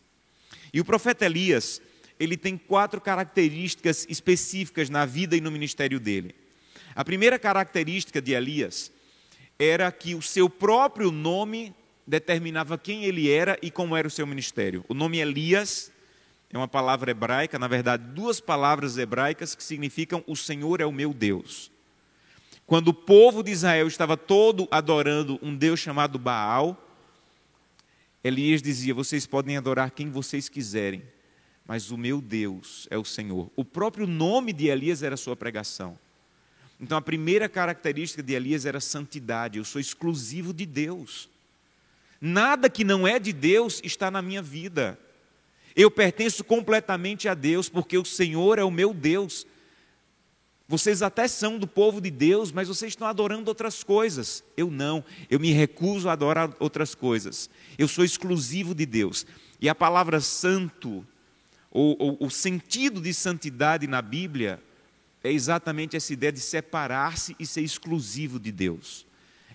E 0.73 0.79
o 0.79 0.85
profeta 0.85 1.25
Elias, 1.25 1.81
ele 2.21 2.37
tem 2.37 2.59
quatro 2.59 3.01
características 3.01 4.07
específicas 4.11 4.91
na 4.91 5.07
vida 5.07 5.35
e 5.35 5.41
no 5.41 5.51
ministério 5.51 5.99
dele. 5.99 6.35
A 6.95 7.03
primeira 7.03 7.39
característica 7.39 8.21
de 8.21 8.33
Elias 8.33 8.93
era 9.59 9.91
que 9.91 10.15
o 10.15 10.21
seu 10.21 10.51
próprio 10.51 11.11
nome 11.11 11.75
determinava 12.07 12.77
quem 12.77 13.05
ele 13.05 13.31
era 13.31 13.59
e 13.63 13.71
como 13.71 13.97
era 13.97 14.07
o 14.07 14.11
seu 14.11 14.27
ministério. 14.27 14.85
O 14.87 14.93
nome 14.93 15.19
Elias 15.19 15.91
é 16.53 16.59
uma 16.59 16.69
palavra 16.69 17.11
hebraica, 17.11 17.59
na 17.59 17.67
verdade, 17.67 18.05
duas 18.13 18.39
palavras 18.39 18.99
hebraicas 18.99 19.55
que 19.55 19.65
significam 19.65 20.23
o 20.27 20.37
Senhor 20.37 20.83
é 20.83 20.87
o 20.87 20.93
meu 20.93 21.15
Deus. 21.15 21.73
Quando 22.67 22.89
o 22.89 22.95
povo 22.95 23.43
de 23.43 23.51
Israel 23.51 23.87
estava 23.89 24.15
todo 24.15 24.69
adorando 24.71 25.39
um 25.43 25.57
Deus 25.57 25.81
chamado 25.81 26.19
Baal, 26.19 26.84
Elias 28.25 28.63
dizia: 28.63 28.95
Vocês 28.95 29.27
podem 29.27 29.59
adorar 29.59 29.91
quem 29.91 30.11
vocês 30.11 30.49
quiserem, 30.49 31.03
mas 31.67 31.91
o 31.91 31.99
meu 31.99 32.23
Deus 32.23 32.89
é 32.91 32.97
o 32.97 33.05
Senhor. 33.05 33.51
O 33.55 33.65
próprio 33.65 34.07
nome 34.07 34.55
de 34.55 34.69
Elias 34.69 35.03
era 35.03 35.17
sua 35.17 35.37
pregação. 35.37 35.99
Então 36.81 36.97
a 36.97 37.03
primeira 37.03 37.49
característica 37.49 38.23
de 38.23 38.33
Elias 38.33 38.65
era 38.65 38.81
santidade. 38.81 39.59
Eu 39.59 39.65
sou 39.65 39.81
exclusivo 39.81 40.55
de 40.55 40.65
Deus. 40.65 41.29
Nada 42.21 42.71
que 42.71 42.83
não 42.83 43.07
é 43.07 43.19
de 43.19 43.33
Deus 43.33 43.83
está 43.85 44.11
na 44.11 44.23
minha 44.23 44.41
vida. 44.41 44.99
Eu 45.77 45.91
pertenço 45.91 46.43
completamente 46.43 47.29
a 47.29 47.35
Deus, 47.35 47.69
porque 47.69 47.99
o 47.99 48.05
Senhor 48.05 48.59
é 48.59 48.65
o 48.65 48.71
meu 48.71 48.95
Deus. 48.95 49.47
Vocês 50.67 51.03
até 51.03 51.29
são 51.29 51.59
do 51.59 51.67
povo 51.67 52.01
de 52.01 52.11
Deus, 52.11 52.51
mas 52.51 52.69
vocês 52.69 52.93
estão 52.93 53.07
adorando 53.07 53.51
outras 53.51 53.85
coisas. 53.85 54.43
Eu 54.57 54.71
não, 54.71 55.05
eu 55.29 55.39
me 55.39 55.53
recuso 55.53 56.09
a 56.09 56.13
adorar 56.13 56.55
outras 56.59 56.95
coisas. 56.95 57.51
Eu 57.77 57.87
sou 57.87 58.05
exclusivo 58.05 58.75
de 58.75 58.87
Deus. 58.87 59.27
E 59.61 59.69
a 59.69 59.75
palavra 59.75 60.21
santo, 60.21 61.07
ou, 61.71 61.97
ou 61.99 62.17
o 62.21 62.31
sentido 62.31 63.01
de 63.01 63.13
santidade 63.13 63.87
na 63.87 64.01
Bíblia, 64.01 64.63
é 65.23 65.31
exatamente 65.31 65.97
essa 65.97 66.13
ideia 66.13 66.33
de 66.33 66.41
separar-se 66.41 67.37
e 67.39 67.47
ser 67.47 67.63
exclusivo 67.63 68.41
de 68.41 68.51
Deus. 68.51 69.07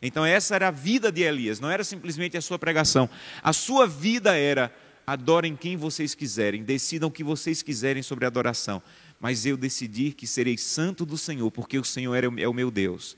Então, 0.01 0.25
essa 0.25 0.56
era 0.56 0.70
a 0.70 0.72
vida 0.72 1.12
de 1.12 1.22
Elias, 1.22 1.60
não 1.60 1.70
era 1.70 1.84
simplesmente 1.84 2.38
a 2.38 2.42
sua 2.42 2.58
pregação. 2.58 3.10
A 3.44 3.51
sua 3.51 3.86
vida 3.86 4.36
era: 4.36 4.74
adorem 5.06 5.56
quem 5.56 5.75
vocês 5.75 6.16
quiserem, 6.16 6.63
decidam 6.63 7.10
o 7.10 7.12
que 7.12 7.24
vocês 7.24 7.62
quiserem 7.62 8.01
sobre 8.01 8.25
a 8.25 8.28
adoração, 8.30 8.82
mas 9.20 9.46
eu 9.46 9.58
decidi 9.58 10.12
que 10.12 10.26
serei 10.26 10.58
santo 10.58 11.06
do 11.06 11.18
Senhor, 11.18 11.50
porque 11.52 11.78
o 11.78 11.84
Senhor 11.84 12.24
é 12.24 12.48
o 12.48 12.54
meu 12.54 12.72
Deus. 12.72 13.18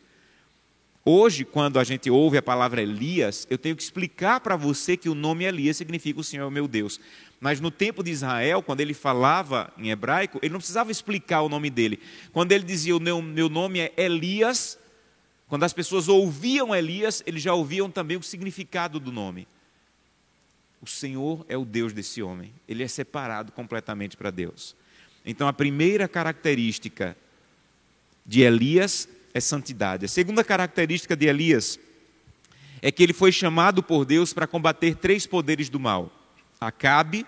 Hoje, 1.03 1.43
quando 1.43 1.79
a 1.79 1.84
gente 1.84 2.12
ouve 2.12 2.38
a 2.38 2.43
palavra 2.43 2.81
Elias, 2.81 3.48
eu 3.50 3.58
tenho 3.58 3.75
que 3.75 3.81
explicar 3.81 4.39
para 4.39 4.55
você 4.55 4.96
que 4.96 5.10
o 5.10 5.15
nome 5.15 5.46
Elias 5.46 5.77
significa 5.77 6.20
o 6.20 6.24
Senhor 6.24 6.43
é 6.43 6.48
o 6.48 6.51
meu 6.51 6.67
Deus. 6.67 7.00
Mas 7.39 7.60
no 7.60 7.72
tempo 7.72 8.03
de 8.03 8.12
Israel, 8.12 8.62
quando 8.62 8.81
ele 8.81 8.93
falava 8.93 9.74
em 9.77 9.89
hebraico, 9.89 10.38
ele 10.43 10.53
não 10.53 10.60
precisava 10.60 10.91
explicar 10.91 11.41
o 11.41 11.50
nome 11.50 11.72
dele. 11.72 12.00
Quando 12.31 12.51
ele 12.51 12.63
dizia 12.63 12.96
o 12.96 13.00
meu, 13.00 13.20
meu 13.20 13.50
nome 13.50 13.79
é 13.79 13.91
Elias, 13.98 14.77
quando 15.48 15.63
as 15.63 15.74
pessoas 15.74 16.08
ouviam 16.08 16.74
Elias, 16.74 17.24
eles 17.25 17.41
já 17.41 17.53
ouviam 17.53 17.89
também 17.89 18.15
o 18.15 18.22
significado 18.22 19.00
do 19.00 19.12
nome. 19.12 19.48
O 20.79 20.88
Senhor 20.88 21.43
é 21.50 21.58
o 21.58 21.65
Deus 21.65 21.93
desse 21.93 22.22
homem. 22.22 22.53
Ele 22.67 22.84
é 22.84 22.88
separado 22.88 23.51
completamente 23.51 24.15
para 24.15 24.29
Deus. 24.29 24.75
Então, 25.25 25.47
a 25.47 25.53
primeira 25.53 26.07
característica 26.07 27.15
de 28.25 28.41
Elias 28.41 29.07
é 29.33 29.39
santidade. 29.39 30.05
A 30.05 30.09
segunda 30.09 30.43
característica 30.43 31.15
de 31.15 31.27
Elias 31.27 31.79
é 32.81 32.91
que 32.91 33.03
ele 33.03 33.13
foi 33.13 33.31
chamado 33.31 33.83
por 33.83 34.05
Deus 34.05 34.33
para 34.33 34.47
combater 34.47 34.95
três 34.95 35.25
poderes 35.27 35.69
do 35.69 35.79
mal: 35.79 36.11
Acabe, 36.59 37.25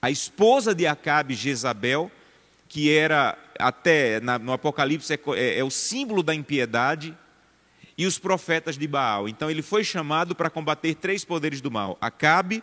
a 0.00 0.10
esposa 0.10 0.74
de 0.74 0.86
Acabe, 0.86 1.34
Jezabel, 1.34 2.10
que 2.68 2.90
era 2.90 3.38
até 3.58 4.20
no 4.20 4.52
Apocalipse 4.52 5.12
é, 5.12 5.20
é, 5.34 5.58
é 5.58 5.64
o 5.64 5.70
símbolo 5.70 6.22
da 6.22 6.34
impiedade, 6.34 7.16
e 7.98 8.06
os 8.06 8.18
profetas 8.18 8.76
de 8.76 8.86
Baal. 8.86 9.28
Então 9.28 9.50
ele 9.50 9.62
foi 9.62 9.82
chamado 9.82 10.34
para 10.34 10.50
combater 10.50 10.94
três 10.94 11.24
poderes 11.24 11.60
do 11.60 11.70
mal: 11.70 11.96
Acabe, 12.00 12.62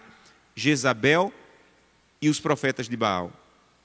Jezabel 0.56 1.34
e 2.22 2.30
os 2.30 2.40
profetas 2.40 2.88
de 2.88 2.96
Baal. 2.96 3.32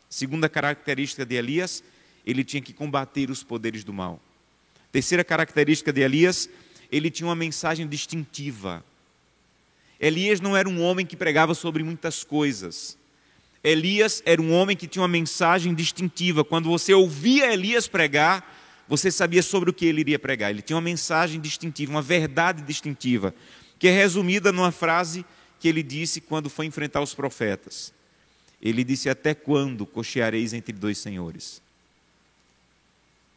Segunda 0.09 0.49
característica 0.49 1.25
de 1.25 1.35
Elias 1.35 1.83
ele 2.29 2.45
tinha 2.45 2.61
que 2.61 2.75
combater 2.75 3.31
os 3.31 3.43
poderes 3.43 3.83
do 3.83 3.93
mal. 3.93 4.21
Terceira 4.93 5.25
característica 5.25 5.91
de 5.91 6.03
Elias, 6.03 6.47
ele 6.93 7.11
tinha 7.11 7.27
uma 7.27 7.35
mensagem 7.35 7.87
distintiva. 7.87 8.85
Elias 9.99 10.39
não 10.39 10.55
era 10.55 10.69
um 10.69 10.83
homem 10.83 11.07
que 11.07 11.17
pregava 11.17 11.55
sobre 11.55 11.83
muitas 11.83 12.23
coisas. 12.23 12.99
Elias 13.65 14.23
era 14.27 14.43
um 14.43 14.53
homem 14.53 14.77
que 14.77 14.87
tinha 14.87 15.01
uma 15.01 15.09
mensagem 15.09 15.75
distintiva. 15.75 16.45
Quando 16.45 16.69
você 16.69 16.93
ouvia 16.93 17.51
Elias 17.51 17.89
pregar, 17.89 18.85
você 18.87 19.11
sabia 19.11 19.43
sobre 19.43 19.71
o 19.71 19.73
que 19.73 19.87
ele 19.87 20.03
iria 20.03 20.19
pregar. 20.19 20.51
Ele 20.51 20.61
tinha 20.61 20.77
uma 20.77 20.83
mensagem 20.83 21.41
distintiva, 21.41 21.93
uma 21.93 22.03
verdade 22.03 22.61
distintiva, 22.61 23.35
que 23.79 23.89
é 23.89 23.91
resumida 23.91 24.53
numa 24.53 24.71
frase 24.71 25.25
que 25.59 25.67
ele 25.67 25.83
disse 25.83 26.21
quando 26.21 26.51
foi 26.51 26.67
enfrentar 26.67 27.01
os 27.01 27.15
profetas. 27.15 27.93
Ele 28.61 28.85
disse: 28.85 29.09
Até 29.09 29.35
quando 29.35 29.87
cocheareis 29.87 30.53
entre 30.53 30.73
dois 30.73 30.99
senhores? 30.99 31.63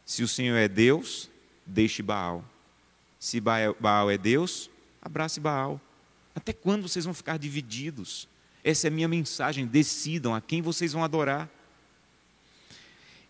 Se 0.04 0.22
o 0.22 0.28
Senhor 0.28 0.56
é 0.56 0.68
Deus, 0.68 1.30
deixe 1.64 2.02
Baal. 2.02 2.44
Se 3.18 3.40
Baal 3.40 4.10
é 4.10 4.18
Deus, 4.18 4.68
abrace 5.00 5.38
Baal. 5.38 5.80
Até 6.34 6.52
quando 6.52 6.88
vocês 6.88 7.04
vão 7.04 7.14
ficar 7.14 7.38
divididos? 7.38 8.28
Essa 8.64 8.86
é 8.86 8.88
a 8.88 8.92
minha 8.92 9.08
mensagem. 9.08 9.66
Decidam 9.66 10.34
a 10.34 10.40
quem 10.40 10.60
vocês 10.60 10.92
vão 10.92 11.04
adorar. 11.04 11.48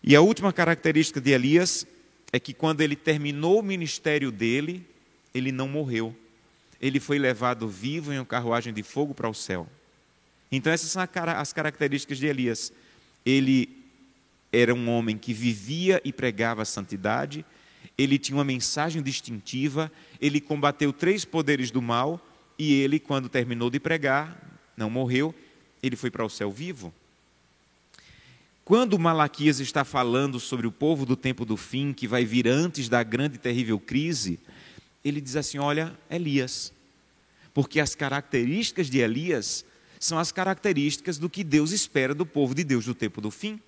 E 0.01 0.15
a 0.15 0.21
última 0.21 0.51
característica 0.51 1.21
de 1.21 1.31
Elias 1.31 1.87
é 2.31 2.39
que 2.39 2.53
quando 2.53 2.81
ele 2.81 2.95
terminou 2.95 3.59
o 3.59 3.63
ministério 3.63 4.31
dele, 4.31 4.85
ele 5.33 5.51
não 5.51 5.67
morreu. 5.67 6.15
Ele 6.81 6.99
foi 6.99 7.17
levado 7.17 7.67
vivo 7.67 8.11
em 8.11 8.17
uma 8.17 8.25
carruagem 8.25 8.73
de 8.73 8.83
fogo 8.83 9.13
para 9.13 9.29
o 9.29 9.33
céu. 9.33 9.67
Então, 10.55 10.71
essas 10.71 10.91
são 10.91 11.01
as 11.01 11.51
características 11.51 12.19
de 12.19 12.27
Elias. 12.27 12.71
Ele 13.25 13.75
era 14.51 14.71
um 14.71 14.87
homem 14.87 15.17
que 15.17 15.33
vivia 15.33 15.99
e 16.05 16.13
pregava 16.13 16.61
a 16.61 16.65
santidade, 16.65 17.43
ele 17.97 18.19
tinha 18.19 18.37
uma 18.37 18.43
mensagem 18.43 19.01
distintiva, 19.01 19.91
ele 20.21 20.39
combateu 20.39 20.93
três 20.93 21.25
poderes 21.25 21.71
do 21.71 21.81
mal 21.81 22.23
e 22.57 22.71
ele, 22.73 22.99
quando 22.99 23.27
terminou 23.29 23.71
de 23.71 23.79
pregar, 23.79 24.39
não 24.77 24.91
morreu, 24.91 25.33
ele 25.81 25.95
foi 25.95 26.11
para 26.11 26.23
o 26.23 26.29
céu 26.29 26.51
vivo. 26.51 26.93
Quando 28.63 28.99
Malaquias 28.99 29.59
está 29.59 29.83
falando 29.83 30.39
sobre 30.39 30.67
o 30.67 30.71
povo 30.71 31.03
do 31.03 31.15
tempo 31.15 31.45
do 31.45 31.57
fim, 31.57 31.91
que 31.93 32.07
vai 32.07 32.25
vir 32.25 32.47
antes 32.47 32.87
da 32.87 33.01
grande 33.01 33.35
e 33.35 33.39
terrível 33.39 33.79
crise, 33.79 34.39
ele 35.03 35.19
diz 35.19 35.35
assim: 35.35 35.57
Olha, 35.57 35.97
Elias. 36.11 36.71
Porque 37.55 37.79
as 37.79 37.95
características 37.95 38.87
de 38.87 38.99
Elias 38.99 39.65
são 40.03 40.19
as 40.19 40.31
características 40.31 41.17
do 41.17 41.29
que 41.29 41.43
Deus 41.43 41.71
espera 41.71 42.13
do 42.13 42.25
povo 42.25 42.53
de 42.53 42.63
Deus 42.63 42.85
do 42.85 42.93
tempo 42.93 43.21
do 43.21 43.31
fim. 43.31 43.59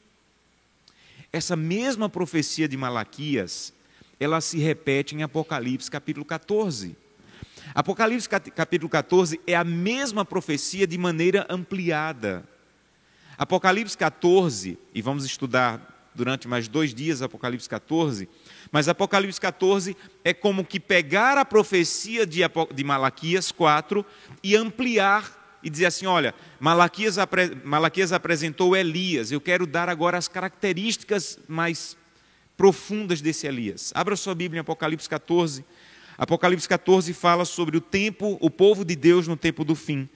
Essa 1.31 1.55
mesma 1.55 2.09
profecia 2.09 2.67
de 2.67 2.75
Malaquias, 2.75 3.73
ela 4.19 4.41
se 4.41 4.57
repete 4.57 5.15
em 5.15 5.23
Apocalipse 5.23 5.89
capítulo 5.89 6.25
14. 6.25 6.95
Apocalipse 7.73 8.27
capítulo 8.27 8.89
14 8.89 9.39
é 9.47 9.55
a 9.55 9.63
mesma 9.63 10.25
profecia 10.25 10.85
de 10.85 10.97
maneira 10.97 11.45
ampliada. 11.49 12.43
Apocalipse 13.37 13.97
14, 13.97 14.77
e 14.93 15.01
vamos 15.01 15.23
estudar 15.25 16.11
durante 16.13 16.47
mais 16.47 16.67
dois 16.67 16.93
dias 16.93 17.21
Apocalipse 17.21 17.67
14, 17.67 18.27
mas 18.71 18.89
Apocalipse 18.89 19.39
14 19.39 19.95
é 20.23 20.33
como 20.33 20.65
que 20.65 20.79
pegar 20.79 21.37
a 21.37 21.45
profecia 21.45 22.25
de, 22.25 22.41
Malaquias 22.83 23.51
4 23.51 24.05
e 24.43 24.55
ampliar 24.55 25.44
e 25.65 25.69
dizer 25.69 25.87
assim: 25.87 26.05
olha, 26.05 26.35
Malaquias, 26.59 27.17
Malaquias 27.63 28.13
apresentou 28.13 28.75
Elias, 28.75 29.31
eu 29.31 29.41
quero 29.41 29.65
dar 29.65 29.89
agora 29.89 30.15
as 30.15 30.27
características 30.27 31.39
mais 31.47 31.97
profundas 32.55 33.19
desse 33.19 33.47
Elias. 33.47 33.91
Abra 33.95 34.15
sua 34.15 34.35
Bíblia 34.35 34.59
em 34.59 34.61
Apocalipse 34.61 35.09
14. 35.09 35.65
Apocalipse 36.17 36.69
14 36.69 37.11
fala 37.13 37.43
sobre 37.43 37.75
o 37.75 37.81
tempo, 37.81 38.37
o 38.39 38.49
povo 38.49 38.85
de 38.85 38.95
Deus 38.95 39.27
no 39.27 39.35
tempo 39.35 39.65
do 39.65 39.75
fim. 39.75 40.07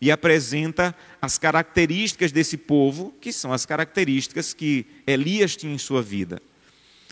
E 0.00 0.10
apresenta 0.10 0.94
as 1.22 1.38
características 1.38 2.32
desse 2.32 2.56
povo, 2.56 3.14
que 3.20 3.32
são 3.32 3.52
as 3.52 3.64
características 3.64 4.52
que 4.52 4.86
Elias 5.06 5.56
tinha 5.56 5.74
em 5.74 5.78
sua 5.78 6.02
vida. 6.02 6.40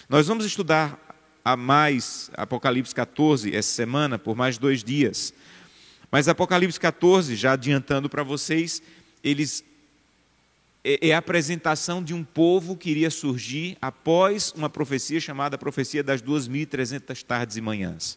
Nós 0.09 0.27
vamos 0.27 0.45
estudar 0.45 0.99
a 1.45 1.57
mais 1.57 2.31
Apocalipse 2.35 2.95
14 2.95 3.55
essa 3.55 3.71
semana, 3.71 4.19
por 4.19 4.35
mais 4.35 4.59
dois 4.59 4.83
dias. 4.83 5.33
Mas 6.15 6.29
Apocalipse 6.29 6.79
14, 6.79 7.35
já 7.35 7.55
adiantando 7.55 8.09
para 8.09 8.23
vocês, 8.23 8.81
eles 9.21 9.65
é, 10.85 11.09
é 11.09 11.13
a 11.13 11.19
apresentação 11.19 12.01
de 12.01 12.15
um 12.15 12.23
povo 12.23 12.77
que 12.77 12.89
iria 12.89 13.11
surgir 13.11 13.77
após 13.83 14.53
uma 14.53 14.71
profecia 14.71 15.19
chamada 15.19 15.59
profecia 15.59 16.05
das 16.05 16.23
2.300 16.23 17.21
tardes 17.25 17.57
e 17.57 17.61
manhãs. 17.61 18.17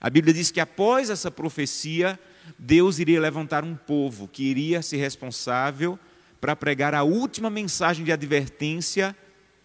A 0.00 0.08
Bíblia 0.08 0.32
diz 0.32 0.52
que 0.52 0.60
após 0.60 1.10
essa 1.10 1.32
profecia, 1.32 2.16
Deus 2.56 3.00
iria 3.00 3.20
levantar 3.20 3.64
um 3.64 3.74
povo 3.74 4.28
que 4.28 4.44
iria 4.44 4.80
ser 4.80 4.98
responsável 4.98 5.98
para 6.40 6.54
pregar 6.54 6.94
a 6.94 7.02
última 7.02 7.50
mensagem 7.50 8.04
de 8.04 8.12
advertência 8.12 9.16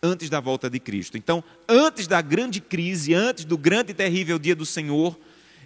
antes 0.01 0.31
da 0.31 0.39
volta 0.39 0.67
de 0.67 0.79
Cristo. 0.79 1.15
Então, 1.15 1.43
antes 1.69 2.07
da 2.07 2.23
grande 2.23 2.59
crise, 2.59 3.13
antes 3.13 3.45
do 3.45 3.55
grande 3.55 3.91
e 3.91 3.93
terrível 3.93 4.39
dia 4.39 4.55
do 4.55 4.65
Senhor, 4.65 5.15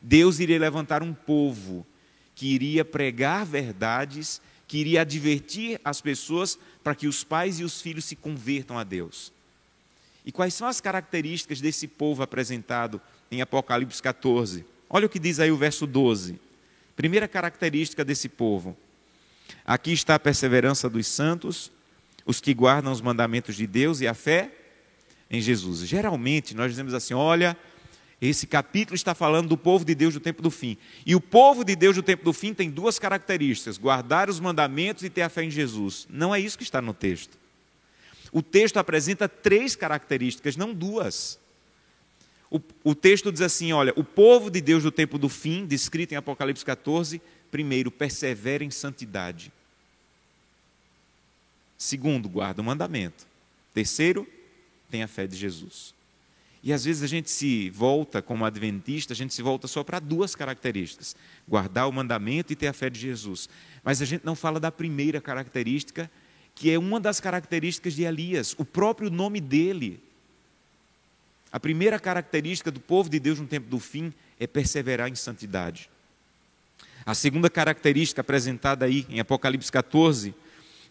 Deus 0.02 0.40
iria 0.40 0.60
levantar 0.60 1.04
um 1.04 1.14
povo 1.14 1.86
que 2.36 2.48
iria 2.48 2.86
pregar 2.86 3.46
verdades, 3.46 4.42
que 4.68 4.78
iria 4.78 5.02
advertir 5.02 5.80
as 5.84 6.00
pessoas 6.00 6.58
para 6.84 6.96
que 6.96 7.08
os 7.08 7.24
pais 7.24 7.60
e 7.60 7.64
os 7.64 7.82
filhos 7.82 8.06
se 8.06 8.16
convertam 8.16 8.78
a 8.78 8.84
Deus. 8.84 9.32
E 10.26 10.32
quais 10.32 10.54
são 10.54 10.68
as 10.68 10.80
características 10.80 11.60
desse 11.60 11.88
povo 11.88 12.24
apresentado 12.24 13.02
em 13.32 13.42
Apocalipse 13.42 14.02
14? 14.02 14.66
Olha 14.90 15.06
o 15.06 15.10
que 15.10 15.20
diz 15.20 15.40
aí 15.40 15.52
o 15.52 15.58
verso 15.58 15.86
12. 15.86 16.40
Primeira 16.96 17.28
característica 17.28 18.06
desse 18.06 18.30
povo. 18.30 18.78
Aqui 19.66 19.92
está 19.92 20.16
a 20.16 20.20
perseverança 20.20 20.90
dos 20.90 21.08
santos, 21.08 21.72
os 22.26 22.40
que 22.40 22.54
guardam 22.54 22.92
os 22.92 23.02
mandamentos 23.02 23.56
de 23.56 23.66
Deus 23.66 24.02
e 24.02 24.08
a 24.08 24.14
fé 24.14 24.52
em 25.30 25.42
Jesus. 25.42 25.80
Geralmente 25.80 26.56
nós 26.56 26.72
dizemos 26.72 26.94
assim: 26.94 27.14
olha, 27.14 27.58
esse 28.22 28.46
capítulo 28.46 28.96
está 28.96 29.16
falando 29.16 29.48
do 29.48 29.58
povo 29.58 29.86
de 29.86 29.96
Deus 29.96 30.14
do 30.14 30.20
tempo 30.20 30.42
do 30.42 30.52
fim. 30.52 30.78
E 31.06 31.16
o 31.16 31.22
povo 31.22 31.64
de 31.64 31.74
Deus 31.76 31.96
do 31.96 32.04
tempo 32.04 32.24
do 32.24 32.34
fim 32.34 32.54
tem 32.54 32.70
duas 32.70 33.00
características: 33.00 33.78
guardar 33.78 34.30
os 34.30 34.40
mandamentos 34.40 35.04
e 35.04 35.10
ter 35.10 35.22
a 35.22 35.30
fé 35.30 35.44
em 35.44 35.52
Jesus. 35.52 36.06
Não 36.10 36.36
é 36.36 36.40
isso 36.40 36.58
que 36.58 36.64
está 36.64 36.82
no 36.82 36.94
texto. 36.94 37.38
O 38.32 38.42
texto 38.42 38.78
apresenta 38.78 39.30
três 39.30 39.76
características, 39.76 40.58
não 40.58 40.74
duas. 40.74 41.40
O, 42.52 42.60
o 42.84 42.94
texto 42.94 43.32
diz 43.32 43.42
assim: 43.42 43.72
olha, 43.72 43.94
o 43.96 44.04
povo 44.04 44.50
de 44.50 44.60
Deus 44.60 44.84
do 44.84 44.92
tempo 44.92 45.18
do 45.18 45.30
fim, 45.30 45.66
descrito 45.66 46.14
em 46.14 46.18
Apocalipse 46.18 46.66
14, 46.66 47.22
primeiro, 47.50 47.90
persevera 47.90 48.66
em 48.66 48.72
santidade. 48.72 49.50
Segundo, 51.78 52.28
guarda 52.28 52.62
o 52.62 52.66
mandamento. 52.66 53.26
Terceiro, 53.74 54.28
tenha 54.92 55.08
fé 55.08 55.26
de 55.26 55.38
Jesus. 55.38 55.98
E 56.62 56.74
às 56.74 56.84
vezes 56.84 57.04
a 57.04 57.08
gente 57.08 57.30
se 57.30 57.70
volta, 57.70 58.22
como 58.22 58.44
adventista, 58.44 59.14
a 59.14 59.16
gente 59.16 59.34
se 59.34 59.42
volta 59.42 59.68
só 59.68 59.84
para 59.84 60.00
duas 60.00 60.36
características: 60.36 61.16
guardar 61.48 61.88
o 61.88 61.92
mandamento 61.92 62.52
e 62.52 62.56
ter 62.56 62.68
a 62.68 62.74
fé 62.74 62.90
de 62.90 63.00
Jesus. 63.00 63.48
Mas 63.84 64.02
a 64.02 64.06
gente 64.06 64.26
não 64.26 64.36
fala 64.36 64.60
da 64.60 64.72
primeira 64.72 65.22
característica, 65.22 66.12
que 66.54 66.70
é 66.70 66.78
uma 66.78 67.00
das 67.00 67.20
características 67.20 67.94
de 67.94 68.04
Elias, 68.04 68.54
o 68.58 68.66
próprio 68.66 69.10
nome 69.10 69.40
dele. 69.40 70.04
A 71.52 71.60
primeira 71.60 71.98
característica 71.98 72.70
do 72.70 72.80
povo 72.80 73.10
de 73.10 73.20
Deus 73.20 73.40
no 73.40 73.48
tempo 73.48 73.68
do 73.70 73.80
fim 73.80 74.14
é 74.40 74.46
perseverar 74.46 75.10
em 75.10 75.16
santidade. 75.16 75.90
A 77.06 77.16
segunda 77.16 77.50
característica 77.50 78.22
apresentada 78.22 78.86
aí 78.86 79.06
em 79.10 79.20
Apocalipse 79.20 79.72
14 79.72 80.36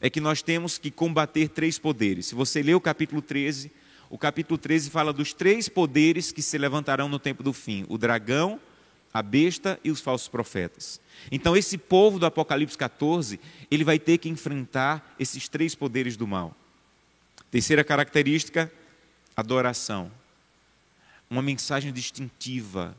é 0.01 0.09
que 0.09 0.21
nós 0.21 0.43
temos 0.43 0.79
que 0.79 0.91
combater 0.91 1.49
três 1.49 1.79
poderes. 1.79 2.27
Se 2.27 2.35
você 2.35 2.63
ler 2.63 2.75
o 2.75 2.81
capítulo 2.81 3.21
13, 3.21 3.71
o 4.11 4.17
capítulo 4.17 4.57
13 4.57 4.91
fala 4.91 5.13
dos 5.13 5.33
três 5.33 5.69
poderes 5.69 6.33
que 6.33 6.43
se 6.43 6.57
levantarão 6.57 7.09
no 7.09 7.19
tempo 7.19 7.43
do 7.43 7.53
fim: 7.53 7.85
o 7.89 7.99
dragão, 7.99 8.61
a 9.13 9.23
besta 9.23 9.79
e 9.85 9.91
os 9.91 10.01
falsos 10.01 10.29
profetas. 10.29 11.01
Então, 11.31 11.57
esse 11.57 11.77
povo 11.77 12.19
do 12.19 12.27
Apocalipse 12.27 12.79
14, 12.79 13.39
ele 13.71 13.85
vai 13.85 13.99
ter 13.99 14.19
que 14.19 14.29
enfrentar 14.29 15.15
esses 15.19 15.49
três 15.49 15.75
poderes 15.75 16.17
do 16.17 16.27
mal. 16.27 16.55
Terceira 17.51 17.83
característica, 17.83 18.71
adoração. 19.37 20.11
Uma 21.31 21.43
mensagem 21.43 21.93
distintiva, 21.93 22.97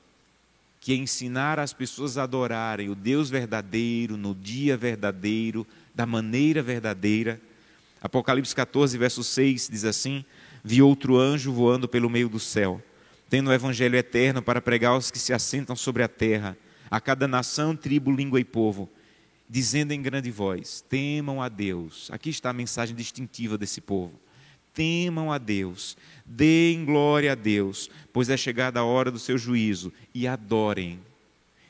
que 0.80 0.94
é 0.94 0.96
ensinar 0.96 1.60
as 1.60 1.74
pessoas 1.74 2.18
a 2.18 2.24
adorarem 2.24 2.90
o 2.90 2.96
Deus 2.96 3.30
verdadeiro, 3.30 4.16
no 4.16 4.36
dia 4.36 4.78
verdadeiro, 4.78 5.66
da 5.96 6.06
maneira 6.06 6.62
verdadeira. 6.62 7.42
Apocalipse 8.02 8.56
14, 8.56 8.98
verso 8.98 9.24
6 9.24 9.70
diz 9.70 9.86
assim: 9.86 10.24
Vi 10.64 10.82
outro 10.82 11.18
anjo 11.18 11.52
voando 11.52 11.88
pelo 11.88 12.10
meio 12.10 12.30
do 12.30 12.40
céu, 12.40 12.82
tendo 13.30 13.50
o 13.50 13.54
evangelho 13.54 13.96
eterno 13.96 14.42
para 14.42 14.62
pregar 14.62 14.92
aos 14.92 15.12
que 15.12 15.20
se 15.20 15.34
assentam 15.34 15.76
sobre 15.76 16.04
a 16.04 16.08
terra, 16.08 16.58
a 16.90 17.00
cada 17.00 17.28
nação, 17.28 17.76
tribo, 17.76 18.12
língua 18.12 18.40
e 18.40 18.44
povo, 18.44 18.90
dizendo 19.50 19.92
em 19.92 20.02
grande 20.02 20.32
voz: 20.32 20.82
Temam 20.88 21.42
a 21.42 21.50
Deus. 21.50 22.10
Aqui 22.12 22.30
está 22.30 22.50
a 22.50 22.54
mensagem 22.54 22.96
distintiva 22.96 23.58
desse 23.58 23.82
povo. 23.82 24.20
Temam 24.74 25.32
a 25.32 25.38
Deus, 25.38 25.98
deem 26.26 26.86
glória 26.86 27.32
a 27.32 27.36
Deus, 27.36 27.90
pois 28.14 28.30
é 28.30 28.38
chegada 28.38 28.80
a 28.80 28.86
hora 28.86 29.12
do 29.12 29.20
seu 29.20 29.38
juízo, 29.38 29.92
e 30.14 30.28
adorem. 30.28 31.00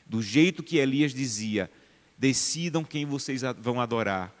Do 0.06 0.22
jeito 0.22 0.62
que 0.62 0.76
Elias 0.76 1.14
dizia: 1.14 1.70
decidam 2.18 2.84
quem 2.84 3.06
vocês 3.06 3.42
vão 3.58 3.80
adorar. 3.80 4.39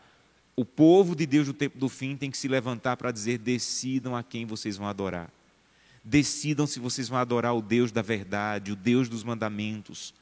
O 0.60 0.64
povo 0.66 1.16
de 1.16 1.24
Deus 1.24 1.48
no 1.48 1.54
tempo 1.54 1.78
do 1.78 1.88
fim 1.88 2.14
tem 2.14 2.30
que 2.30 2.36
se 2.36 2.46
levantar 2.46 2.94
para 2.98 3.10
dizer: 3.10 3.38
decidam 3.38 4.14
a 4.14 4.22
quem 4.22 4.44
vocês 4.44 4.76
vão 4.76 4.86
adorar. 4.86 5.30
Decidam 6.04 6.66
se 6.66 6.78
vocês 6.78 7.08
vão 7.08 7.18
adorar 7.18 7.56
o 7.56 7.62
Deus 7.62 7.90
da 7.90 8.02
verdade, 8.02 8.70
o 8.70 8.76
Deus 8.76 9.08
dos 9.08 9.24
mandamentos. 9.24 10.12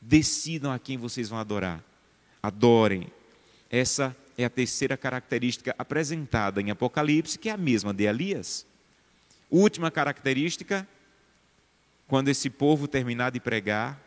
Decidam 0.00 0.70
a 0.70 0.78
quem 0.78 0.96
vocês 0.96 1.28
vão 1.28 1.40
adorar. 1.40 1.82
Adorem. 2.40 3.08
Essa 3.68 4.16
é 4.38 4.44
a 4.44 4.48
terceira 4.48 4.96
característica 4.96 5.74
apresentada 5.76 6.60
em 6.60 6.70
Apocalipse, 6.70 7.36
que 7.36 7.48
é 7.48 7.52
a 7.52 7.56
mesma 7.56 7.92
de 7.92 8.04
Elias. 8.04 8.64
Última 9.50 9.90
característica, 9.90 10.86
quando 12.06 12.28
esse 12.28 12.48
povo 12.48 12.86
terminar 12.86 13.32
de 13.32 13.40
pregar, 13.40 14.00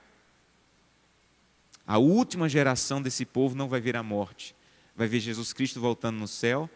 a 1.85 1.97
última 1.97 2.47
geração 2.47 3.01
desse 3.01 3.25
povo 3.25 3.53
não 3.53 3.67
vai 3.67 3.81
ver 3.81 3.97
a 3.97 4.03
morte, 4.03 4.55
vai 4.95 5.07
ver 5.07 5.19
Jesus 5.19 5.53
Cristo 5.53 5.79
voltando 5.79 6.17
no 6.17 6.27
céu, 6.27 6.69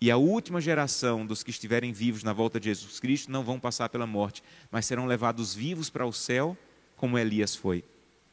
e 0.00 0.10
a 0.10 0.16
última 0.16 0.60
geração 0.60 1.24
dos 1.24 1.42
que 1.42 1.50
estiverem 1.50 1.90
vivos 1.90 2.22
na 2.22 2.32
volta 2.32 2.60
de 2.60 2.66
Jesus 2.66 3.00
Cristo 3.00 3.30
não 3.30 3.42
vão 3.42 3.58
passar 3.58 3.88
pela 3.88 4.06
morte, 4.06 4.42
mas 4.70 4.84
serão 4.84 5.06
levados 5.06 5.54
vivos 5.54 5.88
para 5.88 6.04
o 6.04 6.12
céu, 6.12 6.56
como 6.96 7.18
Elias 7.18 7.56
foi. 7.56 7.82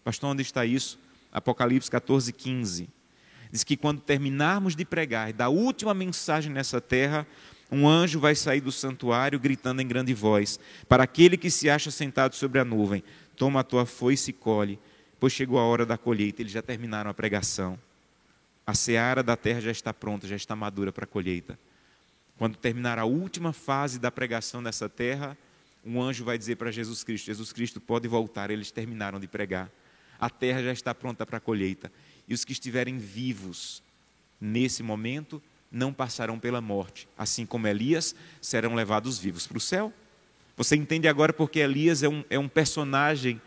Pastor, 0.04 0.32
onde 0.32 0.42
está 0.42 0.66
isso? 0.66 1.00
Apocalipse 1.32 1.90
14, 1.90 2.34
15. 2.34 2.90
Diz 3.50 3.64
que 3.64 3.78
quando 3.78 4.02
terminarmos 4.02 4.76
de 4.76 4.84
pregar 4.84 5.30
e 5.30 5.34
dar 5.34 5.46
a 5.46 5.50
última 5.50 5.94
mensagem 5.94 6.52
nessa 6.52 6.82
terra, 6.82 7.26
um 7.72 7.88
anjo 7.88 8.20
vai 8.20 8.36
sair 8.36 8.60
do 8.60 8.72
santuário 8.72 9.40
gritando 9.40 9.82
em 9.82 9.88
grande 9.88 10.14
voz: 10.14 10.60
Para 10.88 11.04
aquele 11.04 11.38
que 11.38 11.50
se 11.50 11.70
acha 11.70 11.90
sentado 11.90 12.36
sobre 12.36 12.60
a 12.60 12.66
nuvem, 12.66 13.04
toma 13.38 13.62
a 13.62 13.64
tua 13.64 13.86
foice 13.86 14.32
e 14.32 14.34
colhe, 14.34 14.80
pois 15.20 15.32
chegou 15.32 15.58
a 15.58 15.64
hora 15.64 15.86
da 15.86 15.98
colheita. 15.98 16.42
Eles 16.42 16.52
já 16.52 16.62
terminaram 16.62 17.10
a 17.10 17.14
pregação. 17.14 17.80
A 18.66 18.74
seara 18.74 19.22
da 19.22 19.36
terra 19.36 19.60
já 19.60 19.72
está 19.72 19.94
pronta, 19.94 20.28
já 20.28 20.36
está 20.36 20.56
madura 20.56 20.92
para 20.92 21.04
a 21.04 21.08
colheita. 21.08 21.60
Quando 22.38 22.58
terminar 22.58 22.98
a 22.98 23.06
última 23.06 23.54
fase 23.54 24.00
da 24.00 24.10
pregação 24.10 24.62
nessa 24.62 24.90
terra, 24.90 25.38
um 25.86 26.02
anjo 26.02 26.24
vai 26.24 26.38
dizer 26.38 26.56
para 26.56 26.72
Jesus 26.72 27.04
Cristo: 27.04 27.26
Jesus 27.26 27.52
Cristo 27.52 27.82
pode 27.82 28.08
voltar, 28.08 28.50
eles 28.50 28.72
terminaram 28.72 29.20
de 29.20 29.28
pregar. 29.28 29.70
A 30.20 30.30
terra 30.30 30.64
já 30.64 30.72
está 30.72 30.96
pronta 30.96 31.26
para 31.26 31.38
a 31.38 31.42
colheita. 31.42 31.92
E 32.28 32.34
os 32.34 32.46
que 32.46 32.54
estiverem 32.54 32.98
vivos 32.98 33.84
nesse 34.40 34.82
momento 34.82 35.42
não 35.70 35.92
passarão 35.92 36.40
pela 36.40 36.62
morte, 36.62 37.08
assim 37.18 37.46
como 37.46 37.68
Elias 37.68 38.16
serão 38.40 38.76
levados 38.76 39.18
vivos 39.18 39.48
para 39.48 39.58
o 39.58 39.62
céu. 39.62 39.92
Você 40.56 40.76
entende 40.76 41.08
agora 41.08 41.34
porque 41.34 41.60
Elias 41.60 42.04
é 42.04 42.08
um, 42.08 42.24
é 42.30 42.38
um 42.38 42.48
personagem 42.48 43.42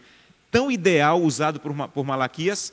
tão 0.50 0.70
ideal 0.70 1.22
usado 1.22 1.60
por, 1.60 1.72
por 1.88 2.04
Malaquias? 2.04 2.72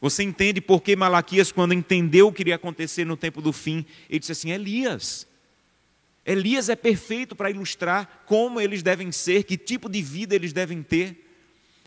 Você 0.00 0.22
entende 0.22 0.60
porque 0.60 0.94
Malaquias, 0.94 1.50
quando 1.50 1.72
entendeu 1.72 2.28
o 2.28 2.32
que 2.32 2.42
iria 2.42 2.56
acontecer 2.56 3.04
no 3.04 3.16
tempo 3.16 3.40
do 3.40 3.52
fim, 3.52 3.84
ele 4.08 4.18
disse 4.18 4.32
assim: 4.32 4.50
Elias. 4.50 5.26
Elias 6.24 6.68
é 6.68 6.74
perfeito 6.74 7.36
para 7.36 7.50
ilustrar 7.50 8.24
como 8.26 8.60
eles 8.60 8.82
devem 8.82 9.12
ser, 9.12 9.44
que 9.44 9.56
tipo 9.56 9.88
de 9.88 10.02
vida 10.02 10.34
eles 10.34 10.52
devem 10.52 10.82
ter. 10.82 11.24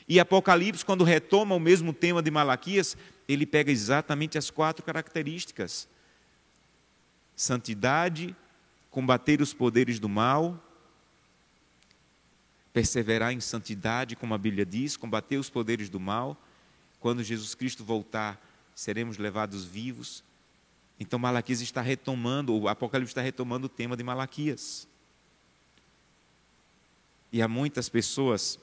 E 0.07 0.19
Apocalipse, 0.19 0.85
quando 0.85 1.03
retoma 1.03 1.55
o 1.55 1.59
mesmo 1.59 1.91
tema 1.91 2.21
de 2.23 2.31
Malaquias, 2.31 2.95
ele 3.27 3.45
pega 3.45 3.69
exatamente 3.71 4.37
as 4.37 4.49
quatro 4.49 4.83
características 4.83 5.87
santidade, 7.39 8.35
combater 8.91 9.41
os 9.41 9.53
poderes 9.53 9.97
do 9.97 10.09
mal, 10.09 10.61
perseverar 12.73 13.31
em 13.31 13.39
santidade, 13.39 14.17
como 14.17 14.33
a 14.33 14.37
Bíblia 14.37 14.65
diz, 14.65 14.97
combater 14.97 15.37
os 15.37 15.49
poderes 15.49 15.89
do 15.89 16.01
mal. 16.01 16.35
Quando 16.99 17.23
Jesus 17.23 17.55
Cristo 17.55 17.83
voltar, 17.83 18.39
seremos 18.75 19.17
levados 19.17 19.63
vivos. 19.65 20.23
Então 20.99 21.17
Malaquias 21.17 21.61
está 21.61 21.81
retomando, 21.81 22.53
o 22.53 22.67
Apocalipse 22.67 23.11
está 23.11 23.21
retomando 23.21 23.67
o 23.67 23.69
tema 23.69 23.95
de 23.95 24.03
Malaquias. 24.03 24.87
E 27.31 27.41
há 27.41 27.47
muitas 27.47 27.87
pessoas 27.89 28.59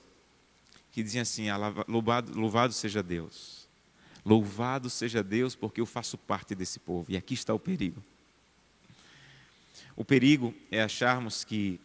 que 0.92 1.02
dizem 1.02 1.20
assim: 1.20 1.48
ah, 1.48 1.56
louvado, 1.86 2.38
louvado 2.38 2.72
seja 2.72 3.02
Deus. 3.02 3.66
Louvado 4.24 4.90
seja 4.90 5.22
Deus, 5.22 5.54
porque 5.54 5.80
eu 5.80 5.86
faço 5.86 6.18
parte 6.18 6.54
desse 6.54 6.80
povo. 6.80 7.10
E 7.10 7.16
aqui 7.16 7.34
está 7.34 7.54
o 7.54 7.60
perigo. 7.60 8.02
O 9.94 10.04
perigo 10.04 10.52
é 10.70 10.82
acharmos 10.82 11.44
que 11.44 11.80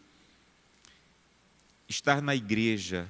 estar 1.88 2.20
na 2.20 2.34
igreja, 2.34 3.08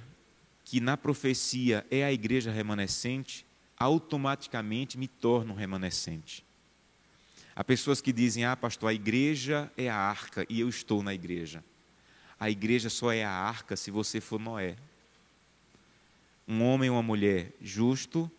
que 0.73 0.81
na 0.81 0.97
profecia 0.97 1.87
é 1.91 2.03
a 2.03 2.11
igreja 2.11 2.51
remanescente, 2.51 3.45
automaticamente 3.79 4.97
me 4.97 5.07
torna 5.07 5.53
um 5.53 5.55
remanescente. 5.55 6.43
Há 7.55 7.63
pessoas 7.63 8.01
que 8.01 8.11
dizem: 8.11 8.47
Ah, 8.47 8.57
pastor, 8.57 8.89
a 8.89 8.95
igreja 8.95 9.71
é 9.77 9.91
a 9.91 9.95
arca 9.95 10.47
e 10.49 10.61
eu 10.61 10.71
estou 10.71 11.03
na 11.03 11.13
igreja. 11.13 11.63
A 12.41 12.49
igreja 12.49 12.89
só 12.89 13.13
é 13.13 13.23
a 13.23 13.31
arca 13.31 13.77
se 13.77 13.91
você 13.91 14.19
for 14.19 14.41
Noé. 14.41 14.77
Um 16.49 16.63
homem 16.63 16.89
ou 16.89 16.97
uma 16.97 17.03
mulher 17.03 17.53
justo, 17.61 18.31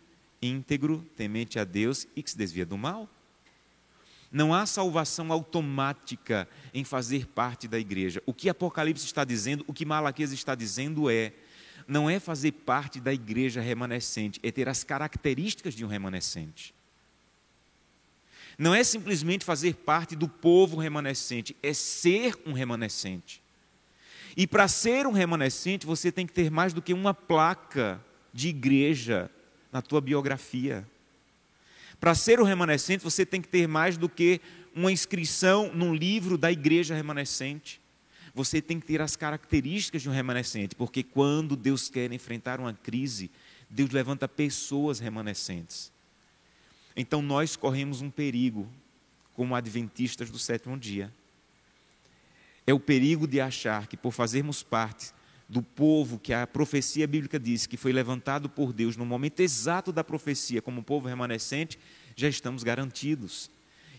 íntegro, 0.42 1.06
temente 1.16 1.60
a 1.60 1.62
Deus 1.62 2.04
e 2.16 2.22
que 2.24 2.32
se 2.32 2.36
desvia 2.36 2.66
do 2.66 2.76
mal. 2.76 3.08
Não 4.32 4.52
há 4.52 4.66
salvação 4.66 5.30
automática 5.30 6.48
em 6.74 6.82
fazer 6.82 7.28
parte 7.28 7.68
da 7.68 7.78
igreja. 7.78 8.20
O 8.26 8.34
que 8.34 8.48
Apocalipse 8.48 9.06
está 9.06 9.22
dizendo, 9.22 9.64
o 9.68 9.72
que 9.72 9.84
Malaquias 9.84 10.32
está 10.32 10.56
dizendo 10.56 11.08
é: 11.08 11.32
não 11.86 12.08
é 12.08 12.18
fazer 12.18 12.52
parte 12.52 13.00
da 13.00 13.12
igreja 13.12 13.60
remanescente, 13.60 14.40
é 14.42 14.50
ter 14.50 14.68
as 14.68 14.84
características 14.84 15.74
de 15.74 15.84
um 15.84 15.88
remanescente. 15.88 16.74
Não 18.58 18.74
é 18.74 18.84
simplesmente 18.84 19.44
fazer 19.44 19.74
parte 19.74 20.14
do 20.14 20.28
povo 20.28 20.76
remanescente, 20.76 21.56
é 21.62 21.72
ser 21.72 22.38
um 22.46 22.52
remanescente. 22.52 23.42
E 24.36 24.46
para 24.46 24.66
ser 24.68 25.06
um 25.06 25.12
remanescente, 25.12 25.86
você 25.86 26.10
tem 26.10 26.26
que 26.26 26.32
ter 26.32 26.50
mais 26.50 26.72
do 26.72 26.82
que 26.82 26.92
uma 26.92 27.14
placa 27.14 28.00
de 28.32 28.48
igreja 28.48 29.30
na 29.72 29.80
tua 29.80 30.00
biografia. 30.00 30.86
Para 32.00 32.14
ser 32.14 32.40
o 32.40 32.44
remanescente, 32.44 33.04
você 33.04 33.24
tem 33.24 33.40
que 33.40 33.48
ter 33.48 33.66
mais 33.68 33.96
do 33.96 34.08
que 34.08 34.40
uma 34.74 34.90
inscrição 34.90 35.72
num 35.72 35.94
livro 35.94 36.36
da 36.36 36.50
igreja 36.50 36.94
remanescente. 36.94 37.80
Você 38.34 38.60
tem 38.60 38.80
que 38.80 38.86
ter 38.86 39.00
as 39.00 39.14
características 39.14 40.02
de 40.02 40.08
um 40.08 40.12
remanescente, 40.12 40.74
porque 40.74 41.02
quando 41.02 41.54
Deus 41.54 41.88
quer 41.88 42.12
enfrentar 42.12 42.58
uma 42.58 42.74
crise, 42.74 43.30
Deus 43.70 43.90
levanta 43.90 44.26
pessoas 44.26 44.98
remanescentes. 44.98 45.92
Então 46.96 47.22
nós 47.22 47.54
corremos 47.54 48.02
um 48.02 48.10
perigo 48.10 48.68
como 49.34 49.54
adventistas 49.54 50.30
do 50.30 50.38
sétimo 50.38 50.76
dia. 50.76 51.12
É 52.66 52.72
o 52.72 52.80
perigo 52.80 53.26
de 53.26 53.40
achar 53.40 53.86
que 53.86 53.96
por 53.96 54.12
fazermos 54.12 54.62
parte 54.62 55.12
do 55.48 55.62
povo 55.62 56.18
que 56.18 56.32
a 56.32 56.46
profecia 56.46 57.06
bíblica 57.06 57.38
diz 57.38 57.66
que 57.66 57.76
foi 57.76 57.92
levantado 57.92 58.48
por 58.48 58.72
Deus 58.72 58.96
no 58.96 59.04
momento 59.04 59.40
exato 59.40 59.92
da 59.92 60.02
profecia 60.02 60.62
como 60.62 60.82
povo 60.82 61.06
remanescente, 61.06 61.78
já 62.16 62.28
estamos 62.28 62.62
garantidos. 62.62 63.50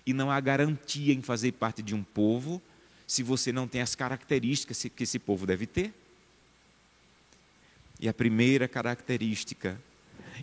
E 0.06 0.14
não 0.14 0.32
há 0.32 0.40
garantia 0.40 1.14
em 1.14 1.22
fazer 1.22 1.54
parte 1.54 1.82
de 1.82 1.96
um 1.96 2.04
povo 2.04 2.62
se 3.08 3.24
você 3.24 3.52
não 3.52 3.68
tem 3.68 3.82
as 3.82 3.96
características 3.96 4.86
que 4.96 5.04
esse 5.04 5.20
povo 5.20 5.46
deve 5.46 5.66
ter. 5.66 5.94
E 8.00 8.10
a 8.10 8.14
primeira 8.14 8.68
característica 8.68 9.80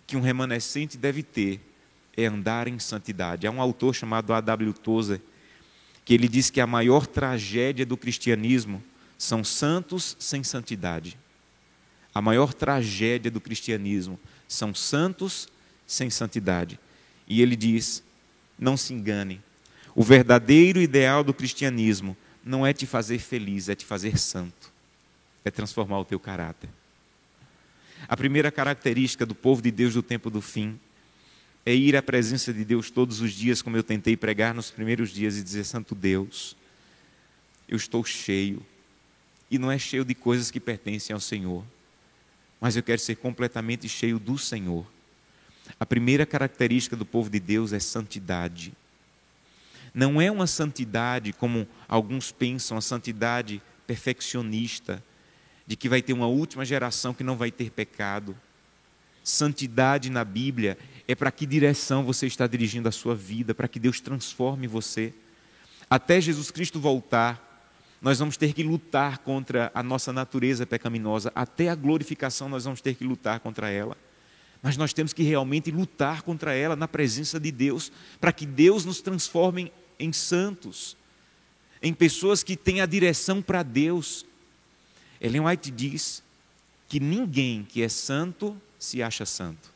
que 0.07 0.17
um 0.17 0.21
remanescente 0.21 0.97
deve 0.97 1.21
ter 1.23 1.59
é 2.15 2.25
andar 2.25 2.67
em 2.67 2.79
santidade. 2.79 3.45
Há 3.45 3.51
um 3.51 3.61
autor 3.61 3.93
chamado 3.93 4.33
A.W. 4.33 4.73
Tozer 4.73 5.21
que 6.05 6.13
ele 6.13 6.27
diz 6.27 6.49
que 6.49 6.59
a 6.59 6.67
maior 6.67 7.07
tragédia 7.07 7.85
do 7.85 7.95
cristianismo 7.95 8.83
são 9.17 9.43
santos 9.43 10.17
sem 10.19 10.43
santidade. 10.43 11.17
A 12.13 12.21
maior 12.21 12.53
tragédia 12.53 13.31
do 13.31 13.39
cristianismo 13.39 14.19
são 14.47 14.75
santos 14.75 15.47
sem 15.87 16.09
santidade. 16.09 16.79
E 17.27 17.41
ele 17.41 17.55
diz: 17.55 18.03
não 18.59 18.75
se 18.75 18.93
engane, 18.93 19.41
o 19.95 20.03
verdadeiro 20.03 20.81
ideal 20.81 21.23
do 21.23 21.33
cristianismo 21.33 22.17
não 22.43 22.65
é 22.65 22.73
te 22.73 22.85
fazer 22.85 23.19
feliz, 23.19 23.69
é 23.69 23.75
te 23.75 23.85
fazer 23.85 24.17
santo, 24.17 24.71
é 25.45 25.51
transformar 25.51 25.99
o 25.99 26.05
teu 26.05 26.19
caráter. 26.19 26.69
A 28.07 28.17
primeira 28.17 28.51
característica 28.51 29.25
do 29.25 29.33
povo 29.33 29.61
de 29.61 29.71
Deus 29.71 29.93
do 29.93 30.03
tempo 30.03 30.29
do 30.29 30.41
fim 30.41 30.77
é 31.65 31.73
ir 31.73 31.95
à 31.95 32.01
presença 32.01 32.53
de 32.53 32.65
Deus 32.65 32.89
todos 32.89 33.21
os 33.21 33.31
dias, 33.31 33.61
como 33.61 33.77
eu 33.77 33.83
tentei 33.83 34.17
pregar 34.17 34.53
nos 34.53 34.69
primeiros 34.69 35.11
dias, 35.11 35.37
e 35.37 35.43
dizer: 35.43 35.63
Santo 35.63 35.95
Deus, 35.95 36.57
eu 37.67 37.77
estou 37.77 38.03
cheio, 38.03 38.65
e 39.49 39.57
não 39.57 39.71
é 39.71 39.77
cheio 39.77 40.03
de 40.03 40.13
coisas 40.13 40.51
que 40.51 40.59
pertencem 40.59 41.13
ao 41.13 41.19
Senhor, 41.21 41.63
mas 42.59 42.75
eu 42.75 42.83
quero 42.83 42.99
ser 42.99 43.15
completamente 43.15 43.87
cheio 43.87 44.19
do 44.19 44.37
Senhor. 44.37 44.85
A 45.79 45.85
primeira 45.85 46.25
característica 46.25 46.95
do 46.95 47.05
povo 47.05 47.29
de 47.29 47.39
Deus 47.39 47.71
é 47.71 47.79
santidade. 47.79 48.73
Não 49.93 50.19
é 50.19 50.31
uma 50.31 50.47
santidade 50.47 51.31
como 51.33 51.67
alguns 51.87 52.31
pensam, 52.31 52.77
a 52.77 52.81
santidade 52.81 53.61
perfeccionista, 53.85 55.03
de 55.67 55.75
que 55.75 55.87
vai 55.87 56.01
ter 56.01 56.13
uma 56.13 56.27
última 56.27 56.65
geração 56.65 57.13
que 57.13 57.23
não 57.23 57.37
vai 57.37 57.51
ter 57.51 57.69
pecado. 57.69 58.35
Santidade 59.23 60.09
na 60.09 60.25
Bíblia 60.25 60.77
é 61.07 61.15
para 61.15 61.31
que 61.31 61.45
direção 61.45 62.03
você 62.03 62.27
está 62.27 62.47
dirigindo 62.47 62.89
a 62.89 62.91
sua 62.91 63.15
vida, 63.15 63.53
para 63.53 63.67
que 63.67 63.79
Deus 63.79 64.01
transforme 64.01 64.67
você. 64.67 65.13
Até 65.89 66.19
Jesus 66.19 66.49
Cristo 66.49 66.79
voltar, 66.79 67.53
nós 68.01 68.19
vamos 68.19 68.35
ter 68.35 68.53
que 68.53 68.63
lutar 68.63 69.19
contra 69.19 69.71
a 69.73 69.81
nossa 69.81 70.11
natureza 70.11 70.65
pecaminosa, 70.65 71.31
até 71.33 71.69
a 71.69 71.75
glorificação 71.75 72.49
nós 72.49 72.65
vamos 72.65 72.81
ter 72.81 72.95
que 72.95 73.03
lutar 73.03 73.39
contra 73.39 73.69
ela. 73.69 73.95
Mas 74.61 74.75
nós 74.75 74.91
temos 74.93 75.13
que 75.13 75.23
realmente 75.23 75.71
lutar 75.71 76.21
contra 76.21 76.53
ela 76.53 76.75
na 76.75 76.87
presença 76.87 77.39
de 77.39 77.51
Deus, 77.51 77.91
para 78.19 78.33
que 78.33 78.45
Deus 78.45 78.85
nos 78.85 79.01
transforme 79.01 79.71
em 79.99 80.11
santos, 80.11 80.97
em 81.81 81.93
pessoas 81.93 82.43
que 82.43 82.55
têm 82.55 82.81
a 82.81 82.85
direção 82.85 83.41
para 83.41 83.63
Deus. 83.63 84.25
Ellen 85.19 85.41
White 85.41 85.71
diz 85.71 86.23
que 86.87 86.99
ninguém 86.99 87.63
que 87.63 87.81
é 87.81 87.89
santo 87.89 88.59
se 88.77 89.01
acha 89.01 89.25
santo. 89.25 89.71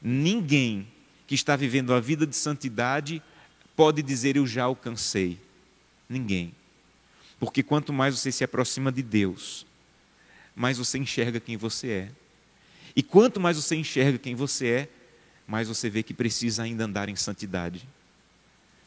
Ninguém 0.00 0.86
que 1.26 1.34
está 1.34 1.56
vivendo 1.56 1.94
a 1.94 2.00
vida 2.00 2.26
de 2.26 2.36
santidade 2.36 3.22
pode 3.74 4.02
dizer 4.02 4.36
eu 4.36 4.46
já 4.46 4.64
alcancei. 4.64 5.40
Ninguém. 6.08 6.54
Porque 7.38 7.62
quanto 7.62 7.92
mais 7.92 8.18
você 8.18 8.30
se 8.30 8.44
aproxima 8.44 8.92
de 8.92 9.02
Deus, 9.02 9.66
mais 10.54 10.78
você 10.78 10.98
enxerga 10.98 11.40
quem 11.40 11.56
você 11.56 11.88
é. 11.90 12.12
E 12.94 13.02
quanto 13.02 13.40
mais 13.40 13.56
você 13.56 13.74
enxerga 13.74 14.18
quem 14.18 14.34
você 14.34 14.66
é, 14.66 14.88
mais 15.46 15.68
você 15.68 15.90
vê 15.90 16.02
que 16.02 16.14
precisa 16.14 16.62
ainda 16.62 16.84
andar 16.84 17.08
em 17.08 17.16
santidade. 17.16 17.88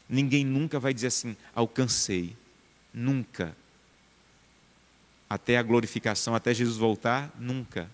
Ninguém 0.08 0.44
nunca 0.44 0.80
vai 0.80 0.94
dizer 0.94 1.08
assim, 1.08 1.36
alcancei. 1.54 2.36
Nunca 2.92 3.54
até 5.28 5.58
a 5.58 5.62
glorificação, 5.62 6.34
até 6.34 6.54
Jesus 6.54 6.76
voltar? 6.76 7.34
Nunca. 7.38 7.90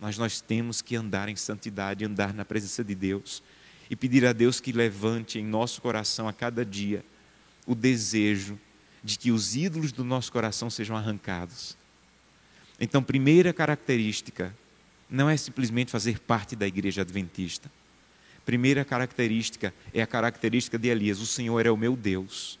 Mas 0.00 0.16
nós 0.16 0.40
temos 0.40 0.80
que 0.80 0.96
andar 0.96 1.28
em 1.28 1.36
santidade, 1.36 2.04
andar 2.04 2.32
na 2.32 2.44
presença 2.44 2.82
de 2.82 2.94
Deus 2.94 3.42
e 3.90 3.96
pedir 3.96 4.24
a 4.24 4.32
Deus 4.32 4.60
que 4.60 4.72
levante 4.72 5.38
em 5.38 5.44
nosso 5.44 5.82
coração 5.82 6.26
a 6.26 6.32
cada 6.32 6.64
dia 6.64 7.04
o 7.66 7.74
desejo 7.74 8.58
de 9.04 9.18
que 9.18 9.30
os 9.30 9.54
ídolos 9.54 9.92
do 9.92 10.04
nosso 10.04 10.32
coração 10.32 10.70
sejam 10.70 10.96
arrancados. 10.96 11.76
Então, 12.80 13.02
primeira 13.02 13.52
característica 13.52 14.56
não 15.08 15.28
é 15.28 15.36
simplesmente 15.36 15.90
fazer 15.90 16.18
parte 16.18 16.56
da 16.56 16.66
igreja 16.66 17.02
adventista. 17.02 17.70
Primeira 18.44 18.84
característica 18.84 19.72
é 19.92 20.02
a 20.02 20.06
característica 20.06 20.78
de 20.78 20.88
Elias: 20.88 21.20
o 21.20 21.26
Senhor 21.26 21.64
é 21.66 21.70
o 21.70 21.76
meu 21.76 21.96
Deus. 21.96 22.58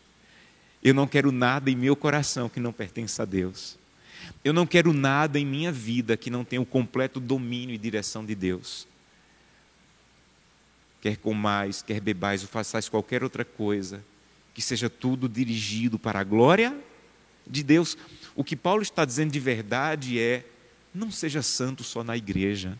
Eu 0.82 0.94
não 0.94 1.06
quero 1.06 1.30
nada 1.30 1.70
em 1.70 1.76
meu 1.76 1.94
coração 1.94 2.48
que 2.48 2.60
não 2.60 2.72
pertença 2.72 3.22
a 3.22 3.26
Deus. 3.26 3.78
Eu 4.44 4.52
não 4.52 4.66
quero 4.66 4.92
nada 4.92 5.38
em 5.38 5.44
minha 5.44 5.70
vida 5.70 6.16
que 6.16 6.30
não 6.30 6.44
tenha 6.44 6.62
o 6.62 6.66
completo 6.66 7.20
domínio 7.20 7.74
e 7.74 7.78
direção 7.78 8.24
de 8.24 8.34
Deus. 8.34 8.86
Quer 11.00 11.16
comais, 11.16 11.82
quer 11.82 12.00
bebais 12.00 12.42
ou 12.42 12.48
façais 12.48 12.88
qualquer 12.88 13.22
outra 13.22 13.44
coisa, 13.44 14.02
que 14.54 14.62
seja 14.62 14.88
tudo 14.88 15.28
dirigido 15.28 15.98
para 15.98 16.20
a 16.20 16.24
glória 16.24 16.76
de 17.46 17.62
Deus. 17.62 17.96
O 18.34 18.44
que 18.44 18.56
Paulo 18.56 18.82
está 18.82 19.04
dizendo 19.04 19.32
de 19.32 19.40
verdade 19.40 20.18
é: 20.18 20.46
não 20.94 21.10
seja 21.10 21.42
santo 21.42 21.82
só 21.82 22.04
na 22.04 22.16
igreja, 22.16 22.78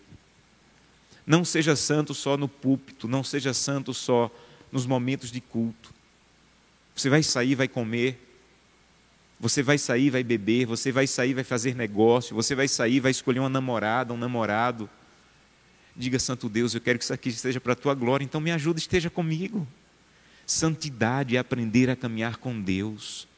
não 1.30 1.44
seja 1.44 1.76
santo 1.76 2.12
só 2.12 2.36
no 2.36 2.48
púlpito, 2.48 3.06
não 3.06 3.22
seja 3.22 3.54
santo 3.54 3.94
só 3.94 4.28
nos 4.72 4.84
momentos 4.84 5.30
de 5.30 5.40
culto. 5.40 5.94
Você 6.92 7.08
vai 7.08 7.22
sair, 7.22 7.54
vai 7.54 7.68
comer, 7.68 8.20
você 9.38 9.62
vai 9.62 9.78
sair, 9.78 10.10
vai 10.10 10.24
beber, 10.24 10.66
você 10.66 10.90
vai 10.90 11.06
sair, 11.06 11.32
vai 11.32 11.44
fazer 11.44 11.76
negócio, 11.76 12.34
você 12.34 12.52
vai 12.56 12.66
sair, 12.66 12.98
vai 12.98 13.12
escolher 13.12 13.38
uma 13.38 13.48
namorada, 13.48 14.12
um 14.12 14.16
namorado. 14.16 14.90
Diga, 15.94 16.18
Santo 16.18 16.48
Deus, 16.48 16.74
eu 16.74 16.80
quero 16.80 16.98
que 16.98 17.04
isso 17.04 17.14
aqui 17.14 17.28
esteja 17.28 17.60
para 17.60 17.74
a 17.74 17.76
tua 17.76 17.94
glória, 17.94 18.24
então 18.24 18.40
me 18.40 18.50
ajuda, 18.50 18.80
esteja 18.80 19.08
comigo. 19.08 19.68
Santidade 20.44 21.36
é 21.36 21.38
aprender 21.38 21.88
a 21.88 21.94
caminhar 21.94 22.38
com 22.38 22.60
Deus. 22.60 23.28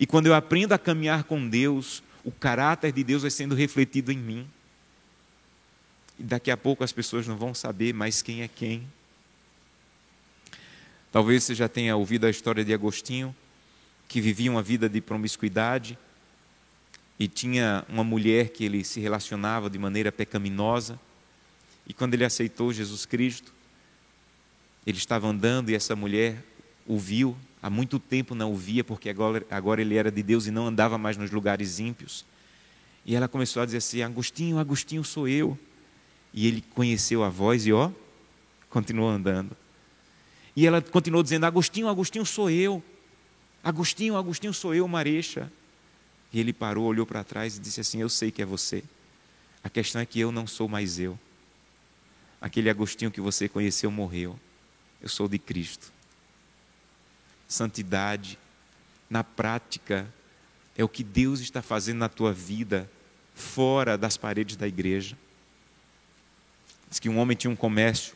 E 0.00 0.06
quando 0.06 0.28
eu 0.28 0.34
aprendo 0.34 0.72
a 0.72 0.78
caminhar 0.78 1.24
com 1.24 1.46
Deus, 1.46 2.02
o 2.24 2.32
caráter 2.32 2.90
de 2.90 3.04
Deus 3.04 3.20
vai 3.20 3.30
sendo 3.30 3.54
refletido 3.54 4.10
em 4.10 4.16
mim. 4.16 4.48
E 6.18 6.22
daqui 6.22 6.50
a 6.50 6.56
pouco 6.56 6.82
as 6.82 6.92
pessoas 6.92 7.26
não 7.26 7.36
vão 7.36 7.54
saber 7.54 7.94
mais 7.94 8.22
quem 8.22 8.42
é 8.42 8.48
quem. 8.48 8.86
Talvez 11.10 11.44
você 11.44 11.54
já 11.54 11.68
tenha 11.68 11.96
ouvido 11.96 12.26
a 12.26 12.30
história 12.30 12.64
de 12.64 12.74
Agostinho 12.74 13.34
que 14.08 14.20
vivia 14.20 14.50
uma 14.50 14.62
vida 14.62 14.88
de 14.88 15.00
promiscuidade 15.00 15.98
e 17.18 17.28
tinha 17.28 17.84
uma 17.88 18.04
mulher 18.04 18.50
que 18.50 18.64
ele 18.64 18.84
se 18.84 19.00
relacionava 19.00 19.68
de 19.68 19.78
maneira 19.78 20.10
pecaminosa. 20.10 20.98
E 21.86 21.92
quando 21.92 22.14
ele 22.14 22.24
aceitou 22.24 22.72
Jesus 22.72 23.04
Cristo, 23.04 23.52
ele 24.86 24.98
estava 24.98 25.26
andando 25.28 25.70
e 25.70 25.74
essa 25.74 25.94
mulher 25.94 26.42
o 26.86 26.98
viu, 26.98 27.36
há 27.62 27.68
muito 27.68 27.98
tempo 27.98 28.34
não 28.34 28.52
o 28.52 28.56
via, 28.56 28.82
porque 28.82 29.10
agora, 29.10 29.44
agora 29.50 29.80
ele 29.82 29.96
era 29.96 30.10
de 30.10 30.22
Deus 30.22 30.46
e 30.46 30.50
não 30.50 30.66
andava 30.66 30.96
mais 30.96 31.16
nos 31.16 31.30
lugares 31.30 31.78
ímpios. 31.78 32.24
E 33.04 33.14
ela 33.14 33.28
começou 33.28 33.62
a 33.62 33.66
dizer 33.66 33.78
assim: 33.78 34.02
Agostinho, 34.02 34.58
Agostinho 34.58 35.04
sou 35.04 35.28
eu. 35.28 35.58
E 36.32 36.46
ele 36.46 36.62
conheceu 36.74 37.22
a 37.24 37.28
voz 37.28 37.66
e 37.66 37.72
ó, 37.72 37.90
continuou 38.68 39.08
andando. 39.08 39.56
E 40.54 40.66
ela 40.66 40.82
continuou 40.82 41.22
dizendo: 41.22 41.44
Agostinho, 41.44 41.88
Agostinho 41.88 42.26
sou 42.26 42.50
eu. 42.50 42.82
Agostinho, 43.62 44.16
Agostinho, 44.16 44.52
sou 44.52 44.74
eu, 44.74 44.86
Marecha. 44.86 45.52
E 46.32 46.40
ele 46.40 46.52
parou, 46.52 46.84
olhou 46.84 47.06
para 47.06 47.24
trás 47.24 47.56
e 47.56 47.60
disse 47.60 47.80
assim: 47.80 48.00
Eu 48.00 48.08
sei 48.08 48.30
que 48.30 48.42
é 48.42 48.44
você. 48.44 48.82
A 49.62 49.70
questão 49.70 50.00
é 50.00 50.06
que 50.06 50.20
eu 50.20 50.30
não 50.30 50.46
sou 50.46 50.68
mais 50.68 50.98
eu. 50.98 51.18
Aquele 52.40 52.70
Agostinho 52.70 53.10
que 53.10 53.20
você 53.20 53.48
conheceu 53.48 53.90
morreu. 53.90 54.38
Eu 55.00 55.08
sou 55.08 55.28
de 55.28 55.38
Cristo. 55.38 55.92
Santidade, 57.46 58.38
na 59.08 59.24
prática, 59.24 60.12
é 60.76 60.84
o 60.84 60.88
que 60.88 61.02
Deus 61.02 61.40
está 61.40 61.62
fazendo 61.62 61.98
na 61.98 62.08
tua 62.08 62.32
vida, 62.32 62.90
fora 63.34 63.96
das 63.96 64.16
paredes 64.16 64.56
da 64.56 64.68
igreja. 64.68 65.16
Diz 66.88 66.98
que 66.98 67.08
um 67.08 67.18
homem 67.18 67.36
tinha 67.36 67.50
um 67.50 67.56
comércio 67.56 68.14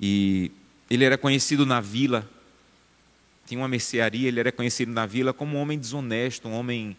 e 0.00 0.50
ele 0.90 1.04
era 1.04 1.16
conhecido 1.16 1.64
na 1.64 1.80
vila 1.80 2.28
tinha 3.46 3.60
uma 3.60 3.68
mercearia, 3.68 4.28
ele 4.28 4.40
era 4.40 4.52
conhecido 4.52 4.92
na 4.92 5.04
vila 5.04 5.32
como 5.32 5.56
um 5.56 5.60
homem 5.60 5.78
desonesto, 5.78 6.48
um 6.48 6.54
homem 6.54 6.96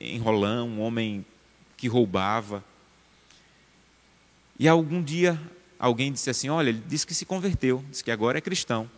enrolão, 0.00 0.68
um 0.68 0.80
homem 0.80 1.24
que 1.76 1.88
roubava. 1.88 2.62
E 4.58 4.68
algum 4.68 5.02
dia 5.02 5.40
alguém 5.78 6.12
disse 6.12 6.30
assim: 6.30 6.48
Olha, 6.48 6.68
ele 6.68 6.82
disse 6.86 7.06
que 7.06 7.14
se 7.14 7.24
converteu, 7.24 7.84
disse 7.90 8.04
que 8.04 8.10
agora 8.10 8.38
é 8.38 8.40
cristão. 8.40 8.88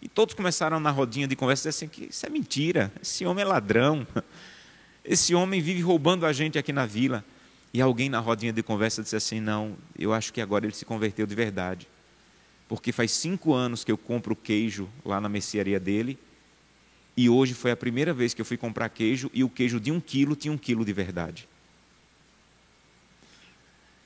E 0.00 0.08
todos 0.08 0.34
começaram 0.34 0.78
na 0.78 0.90
rodinha 0.90 1.26
de 1.26 1.34
conversa 1.34 1.68
assim: 1.68 1.88
que 1.88 2.10
Isso 2.10 2.24
é 2.24 2.28
mentira, 2.28 2.92
esse 3.02 3.24
homem 3.24 3.42
é 3.42 3.46
ladrão, 3.46 4.06
esse 5.04 5.34
homem 5.34 5.60
vive 5.60 5.80
roubando 5.80 6.26
a 6.26 6.32
gente 6.32 6.58
aqui 6.58 6.72
na 6.72 6.86
vila. 6.86 7.24
E 7.72 7.80
alguém 7.80 8.08
na 8.08 8.20
rodinha 8.20 8.52
de 8.52 8.62
conversa 8.62 9.02
disse 9.02 9.16
assim: 9.16 9.40
Não, 9.40 9.76
eu 9.98 10.12
acho 10.12 10.32
que 10.32 10.40
agora 10.40 10.66
ele 10.66 10.74
se 10.74 10.84
converteu 10.84 11.26
de 11.26 11.34
verdade. 11.34 11.88
Porque 12.68 12.90
faz 12.92 13.12
cinco 13.12 13.52
anos 13.52 13.84
que 13.84 13.92
eu 13.92 13.98
compro 13.98 14.34
queijo 14.34 14.88
lá 15.04 15.20
na 15.20 15.28
mercearia 15.28 15.78
dele. 15.78 16.18
E 17.16 17.28
hoje 17.30 17.54
foi 17.54 17.70
a 17.70 17.76
primeira 17.76 18.12
vez 18.12 18.34
que 18.34 18.40
eu 18.40 18.44
fui 18.44 18.56
comprar 18.56 18.88
queijo 18.88 19.30
e 19.32 19.42
o 19.42 19.48
queijo 19.48 19.80
de 19.80 19.90
um 19.90 20.00
quilo 20.00 20.36
tinha 20.36 20.52
um 20.52 20.58
quilo 20.58 20.84
de 20.84 20.92
verdade. 20.92 21.48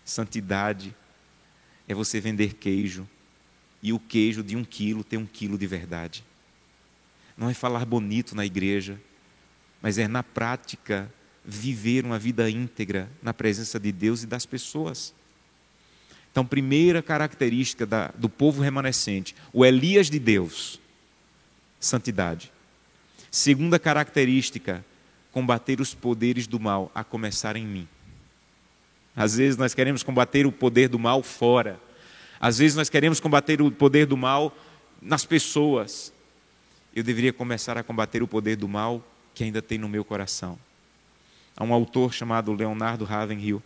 Santidade 0.04 0.94
é 1.88 1.94
você 1.94 2.20
vender 2.20 2.54
queijo 2.54 3.08
e 3.82 3.92
o 3.92 3.98
queijo 3.98 4.42
de 4.42 4.56
um 4.56 4.64
quilo 4.64 5.02
tem 5.02 5.18
um 5.18 5.26
quilo 5.26 5.58
de 5.58 5.66
verdade. 5.66 6.24
Não 7.36 7.48
é 7.48 7.54
falar 7.54 7.84
bonito 7.84 8.36
na 8.36 8.44
igreja, 8.44 9.00
mas 9.80 9.98
é 9.98 10.06
na 10.06 10.22
prática 10.22 11.10
viver 11.56 12.04
uma 12.04 12.18
vida 12.18 12.48
íntegra 12.50 13.08
na 13.22 13.32
presença 13.32 13.78
de 13.78 13.92
Deus 13.92 14.22
e 14.22 14.26
das 14.26 14.46
pessoas. 14.46 15.14
Então, 16.30 16.46
primeira 16.46 17.02
característica 17.02 17.84
da, 17.84 18.12
do 18.16 18.28
povo 18.28 18.62
remanescente, 18.62 19.34
o 19.52 19.64
Elias 19.64 20.08
de 20.08 20.18
Deus, 20.18 20.80
santidade. 21.80 22.52
Segunda 23.30 23.78
característica, 23.78 24.84
combater 25.32 25.80
os 25.80 25.94
poderes 25.94 26.46
do 26.46 26.60
mal, 26.60 26.90
a 26.94 27.02
começar 27.02 27.56
em 27.56 27.66
mim. 27.66 27.88
Às 29.14 29.36
vezes 29.36 29.56
nós 29.56 29.74
queremos 29.74 30.02
combater 30.02 30.46
o 30.46 30.52
poder 30.52 30.88
do 30.88 30.98
mal 30.98 31.22
fora. 31.22 31.80
Às 32.40 32.58
vezes 32.58 32.76
nós 32.76 32.88
queremos 32.88 33.20
combater 33.20 33.60
o 33.60 33.70
poder 33.70 34.06
do 34.06 34.16
mal 34.16 34.56
nas 35.02 35.24
pessoas. 35.24 36.12
Eu 36.94 37.02
deveria 37.02 37.32
começar 37.32 37.76
a 37.76 37.82
combater 37.82 38.22
o 38.22 38.28
poder 38.28 38.56
do 38.56 38.68
mal 38.68 39.04
que 39.34 39.44
ainda 39.44 39.60
tem 39.60 39.78
no 39.78 39.88
meu 39.88 40.04
coração. 40.04 40.58
Há 41.56 41.64
um 41.64 41.72
autor 41.72 42.12
chamado 42.12 42.52
Leonardo 42.52 43.04
Ravenhill 43.04 43.62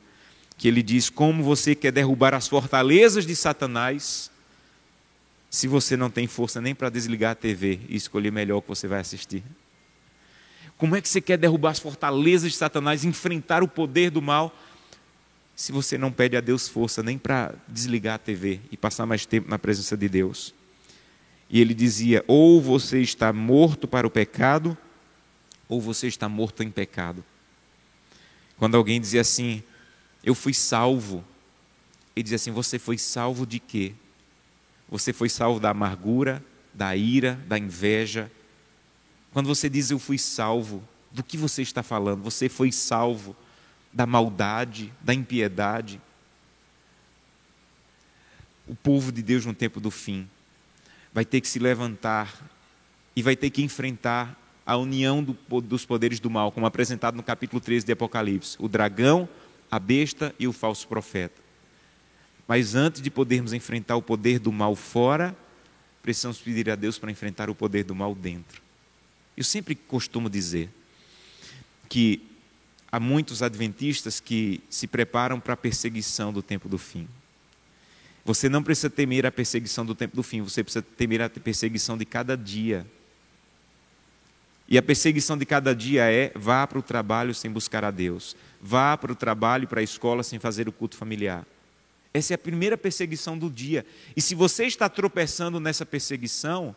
que 0.56 0.68
ele 0.68 0.82
diz: 0.82 1.10
Como 1.10 1.42
você 1.42 1.74
quer 1.74 1.92
derrubar 1.92 2.34
as 2.34 2.48
fortalezas 2.48 3.26
de 3.26 3.34
Satanás 3.34 4.30
se 5.50 5.68
você 5.68 5.96
não 5.96 6.10
tem 6.10 6.26
força 6.26 6.60
nem 6.60 6.74
para 6.74 6.90
desligar 6.90 7.32
a 7.32 7.34
TV 7.34 7.80
e 7.88 7.96
escolher 7.96 8.32
melhor 8.32 8.56
o 8.56 8.62
que 8.62 8.68
você 8.68 8.88
vai 8.88 9.00
assistir? 9.00 9.42
Como 10.76 10.96
é 10.96 11.00
que 11.00 11.08
você 11.08 11.20
quer 11.20 11.36
derrubar 11.36 11.70
as 11.70 11.78
fortalezas 11.78 12.52
de 12.52 12.58
Satanás, 12.58 13.04
enfrentar 13.04 13.62
o 13.62 13.68
poder 13.68 14.10
do 14.10 14.20
mal, 14.20 14.56
se 15.54 15.70
você 15.70 15.96
não 15.96 16.10
pede 16.10 16.36
a 16.36 16.40
Deus 16.40 16.68
força 16.68 17.02
nem 17.02 17.16
para 17.16 17.54
desligar 17.68 18.16
a 18.16 18.18
TV 18.18 18.60
e 18.72 18.76
passar 18.76 19.06
mais 19.06 19.24
tempo 19.24 19.48
na 19.48 19.58
presença 19.58 19.96
de 19.96 20.08
Deus? 20.08 20.52
E 21.48 21.60
ele 21.60 21.74
dizia: 21.74 22.24
ou 22.26 22.60
você 22.60 23.00
está 23.00 23.32
morto 23.32 23.86
para 23.86 24.06
o 24.06 24.10
pecado, 24.10 24.76
ou 25.68 25.80
você 25.80 26.08
está 26.08 26.28
morto 26.28 26.62
em 26.62 26.70
pecado. 26.70 27.24
Quando 28.58 28.76
alguém 28.76 29.00
dizia 29.00 29.20
assim, 29.20 29.62
eu 30.22 30.34
fui 30.34 30.54
salvo, 30.54 31.24
ele 32.14 32.22
dizia 32.22 32.36
assim: 32.36 32.50
você 32.50 32.78
foi 32.78 32.98
salvo 32.98 33.46
de 33.46 33.58
quê? 33.58 33.94
Você 34.88 35.12
foi 35.12 35.28
salvo 35.28 35.58
da 35.58 35.70
amargura, 35.70 36.44
da 36.72 36.94
ira, 36.94 37.40
da 37.46 37.58
inveja. 37.58 38.30
Quando 39.32 39.46
você 39.46 39.68
diz 39.68 39.90
eu 39.90 39.98
fui 39.98 40.18
salvo, 40.18 40.82
do 41.10 41.22
que 41.22 41.36
você 41.36 41.62
está 41.62 41.82
falando? 41.82 42.22
Você 42.22 42.48
foi 42.48 42.72
salvo 42.72 43.36
da 43.92 44.04
maldade, 44.04 44.92
da 45.00 45.14
impiedade. 45.14 46.00
O 48.66 48.74
povo 48.74 49.12
de 49.12 49.22
Deus 49.22 49.46
no 49.46 49.54
tempo 49.54 49.78
do 49.78 49.90
fim 49.90 50.28
vai 51.12 51.24
ter 51.24 51.40
que 51.40 51.48
se 51.48 51.60
levantar 51.60 52.50
e 53.14 53.22
vai 53.22 53.36
ter 53.36 53.50
que 53.50 53.62
enfrentar 53.62 54.36
a 54.66 54.76
união 54.76 55.22
do, 55.22 55.36
dos 55.60 55.84
poderes 55.84 56.20
do 56.20 56.30
mal, 56.30 56.50
como 56.50 56.66
apresentado 56.66 57.16
no 57.16 57.22
capítulo 57.22 57.60
13 57.60 57.84
de 57.84 57.92
Apocalipse: 57.92 58.56
o 58.58 58.68
dragão, 58.68 59.28
a 59.70 59.78
besta 59.78 60.34
e 60.38 60.46
o 60.46 60.52
falso 60.52 60.86
profeta. 60.88 61.42
Mas 62.46 62.74
antes 62.74 63.00
de 63.00 63.10
podermos 63.10 63.52
enfrentar 63.52 63.96
o 63.96 64.02
poder 64.02 64.38
do 64.38 64.52
mal 64.52 64.76
fora, 64.76 65.36
precisamos 66.02 66.38
pedir 66.38 66.68
a 66.70 66.74
Deus 66.74 66.98
para 66.98 67.10
enfrentar 67.10 67.48
o 67.48 67.54
poder 67.54 67.84
do 67.84 67.94
mal 67.94 68.14
dentro. 68.14 68.62
Eu 69.36 69.44
sempre 69.44 69.74
costumo 69.74 70.28
dizer 70.28 70.68
que 71.88 72.22
há 72.92 73.00
muitos 73.00 73.42
adventistas 73.42 74.20
que 74.20 74.60
se 74.70 74.86
preparam 74.86 75.40
para 75.40 75.54
a 75.54 75.56
perseguição 75.56 76.32
do 76.32 76.42
tempo 76.42 76.68
do 76.68 76.78
fim. 76.78 77.08
Você 78.24 78.48
não 78.48 78.62
precisa 78.62 78.88
temer 78.88 79.26
a 79.26 79.32
perseguição 79.32 79.84
do 79.84 79.94
tempo 79.94 80.14
do 80.16 80.22
fim, 80.22 80.40
você 80.40 80.62
precisa 80.62 80.82
temer 80.96 81.20
a 81.20 81.28
perseguição 81.28 81.96
de 81.96 82.04
cada 82.04 82.36
dia. 82.36 82.86
E 84.74 84.78
a 84.78 84.82
perseguição 84.82 85.38
de 85.38 85.46
cada 85.46 85.72
dia 85.72 86.10
é: 86.10 86.32
vá 86.34 86.66
para 86.66 86.80
o 86.80 86.82
trabalho 86.82 87.32
sem 87.32 87.48
buscar 87.48 87.84
a 87.84 87.92
Deus, 87.92 88.34
vá 88.60 88.96
para 88.96 89.12
o 89.12 89.14
trabalho, 89.14 89.68
para 89.68 89.78
a 89.78 89.84
escola 89.84 90.24
sem 90.24 90.40
fazer 90.40 90.68
o 90.68 90.72
culto 90.72 90.96
familiar. 90.96 91.46
Essa 92.12 92.32
é 92.32 92.34
a 92.34 92.38
primeira 92.38 92.76
perseguição 92.76 93.38
do 93.38 93.48
dia. 93.48 93.86
E 94.16 94.20
se 94.20 94.34
você 94.34 94.64
está 94.64 94.88
tropeçando 94.88 95.60
nessa 95.60 95.86
perseguição, 95.86 96.74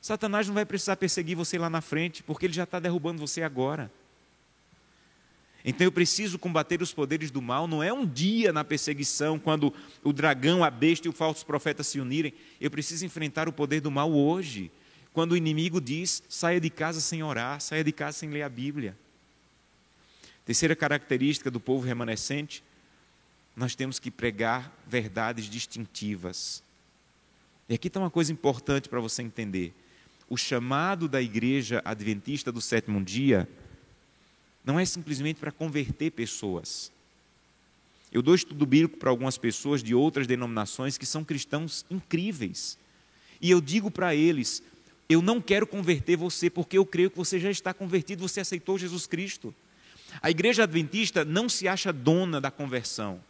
Satanás 0.00 0.46
não 0.46 0.54
vai 0.54 0.64
precisar 0.64 0.94
perseguir 0.94 1.36
você 1.36 1.58
lá 1.58 1.68
na 1.68 1.80
frente, 1.80 2.22
porque 2.22 2.46
ele 2.46 2.52
já 2.52 2.62
está 2.62 2.78
derrubando 2.78 3.18
você 3.18 3.42
agora. 3.42 3.90
Então 5.64 5.84
eu 5.84 5.90
preciso 5.90 6.38
combater 6.38 6.80
os 6.80 6.92
poderes 6.92 7.32
do 7.32 7.42
mal, 7.42 7.66
não 7.66 7.82
é 7.82 7.92
um 7.92 8.06
dia 8.06 8.52
na 8.52 8.62
perseguição, 8.62 9.40
quando 9.40 9.74
o 10.04 10.12
dragão, 10.12 10.62
a 10.62 10.70
besta 10.70 11.08
e 11.08 11.10
o 11.10 11.12
falso 11.12 11.44
profeta 11.44 11.82
se 11.82 11.98
unirem. 11.98 12.32
Eu 12.60 12.70
preciso 12.70 13.04
enfrentar 13.04 13.48
o 13.48 13.52
poder 13.52 13.80
do 13.80 13.90
mal 13.90 14.12
hoje. 14.12 14.70
Quando 15.12 15.32
o 15.32 15.36
inimigo 15.36 15.80
diz: 15.80 16.22
saia 16.28 16.60
de 16.60 16.70
casa 16.70 17.00
sem 17.00 17.22
orar, 17.22 17.60
saia 17.60 17.82
de 17.82 17.92
casa 17.92 18.18
sem 18.18 18.30
ler 18.30 18.42
a 18.42 18.48
Bíblia. 18.48 18.96
Terceira 20.44 20.74
característica 20.76 21.50
do 21.50 21.60
povo 21.60 21.86
remanescente: 21.86 22.62
nós 23.56 23.74
temos 23.74 23.98
que 23.98 24.10
pregar 24.10 24.72
verdades 24.86 25.46
distintivas. 25.46 26.62
E 27.68 27.74
aqui 27.74 27.88
está 27.88 28.00
uma 28.00 28.10
coisa 28.10 28.32
importante 28.32 28.88
para 28.88 29.00
você 29.00 29.22
entender. 29.22 29.72
O 30.28 30.36
chamado 30.36 31.08
da 31.08 31.20
igreja 31.20 31.82
adventista 31.84 32.50
do 32.50 32.60
sétimo 32.60 33.02
dia 33.02 33.48
não 34.64 34.78
é 34.78 34.84
simplesmente 34.84 35.40
para 35.40 35.52
converter 35.52 36.10
pessoas. 36.10 36.92
Eu 38.12 38.22
dou 38.22 38.34
estudo 38.34 38.66
bíblico 38.66 38.96
para 38.96 39.10
algumas 39.10 39.38
pessoas 39.38 39.82
de 39.82 39.94
outras 39.94 40.26
denominações 40.26 40.98
que 40.98 41.06
são 41.06 41.24
cristãos 41.24 41.84
incríveis. 41.90 42.76
E 43.40 43.50
eu 43.50 43.60
digo 43.60 43.90
para 43.90 44.14
eles: 44.14 44.62
eu 45.10 45.20
não 45.20 45.40
quero 45.40 45.66
converter 45.66 46.16
você 46.16 46.48
porque 46.48 46.78
eu 46.78 46.86
creio 46.86 47.10
que 47.10 47.16
você 47.16 47.40
já 47.40 47.50
está 47.50 47.74
convertido, 47.74 48.26
você 48.26 48.40
aceitou 48.40 48.78
Jesus 48.78 49.08
Cristo. 49.08 49.52
A 50.22 50.30
igreja 50.30 50.62
adventista 50.62 51.24
não 51.24 51.48
se 51.48 51.66
acha 51.66 51.92
dona 51.92 52.40
da 52.40 52.48
conversão. 52.48 53.20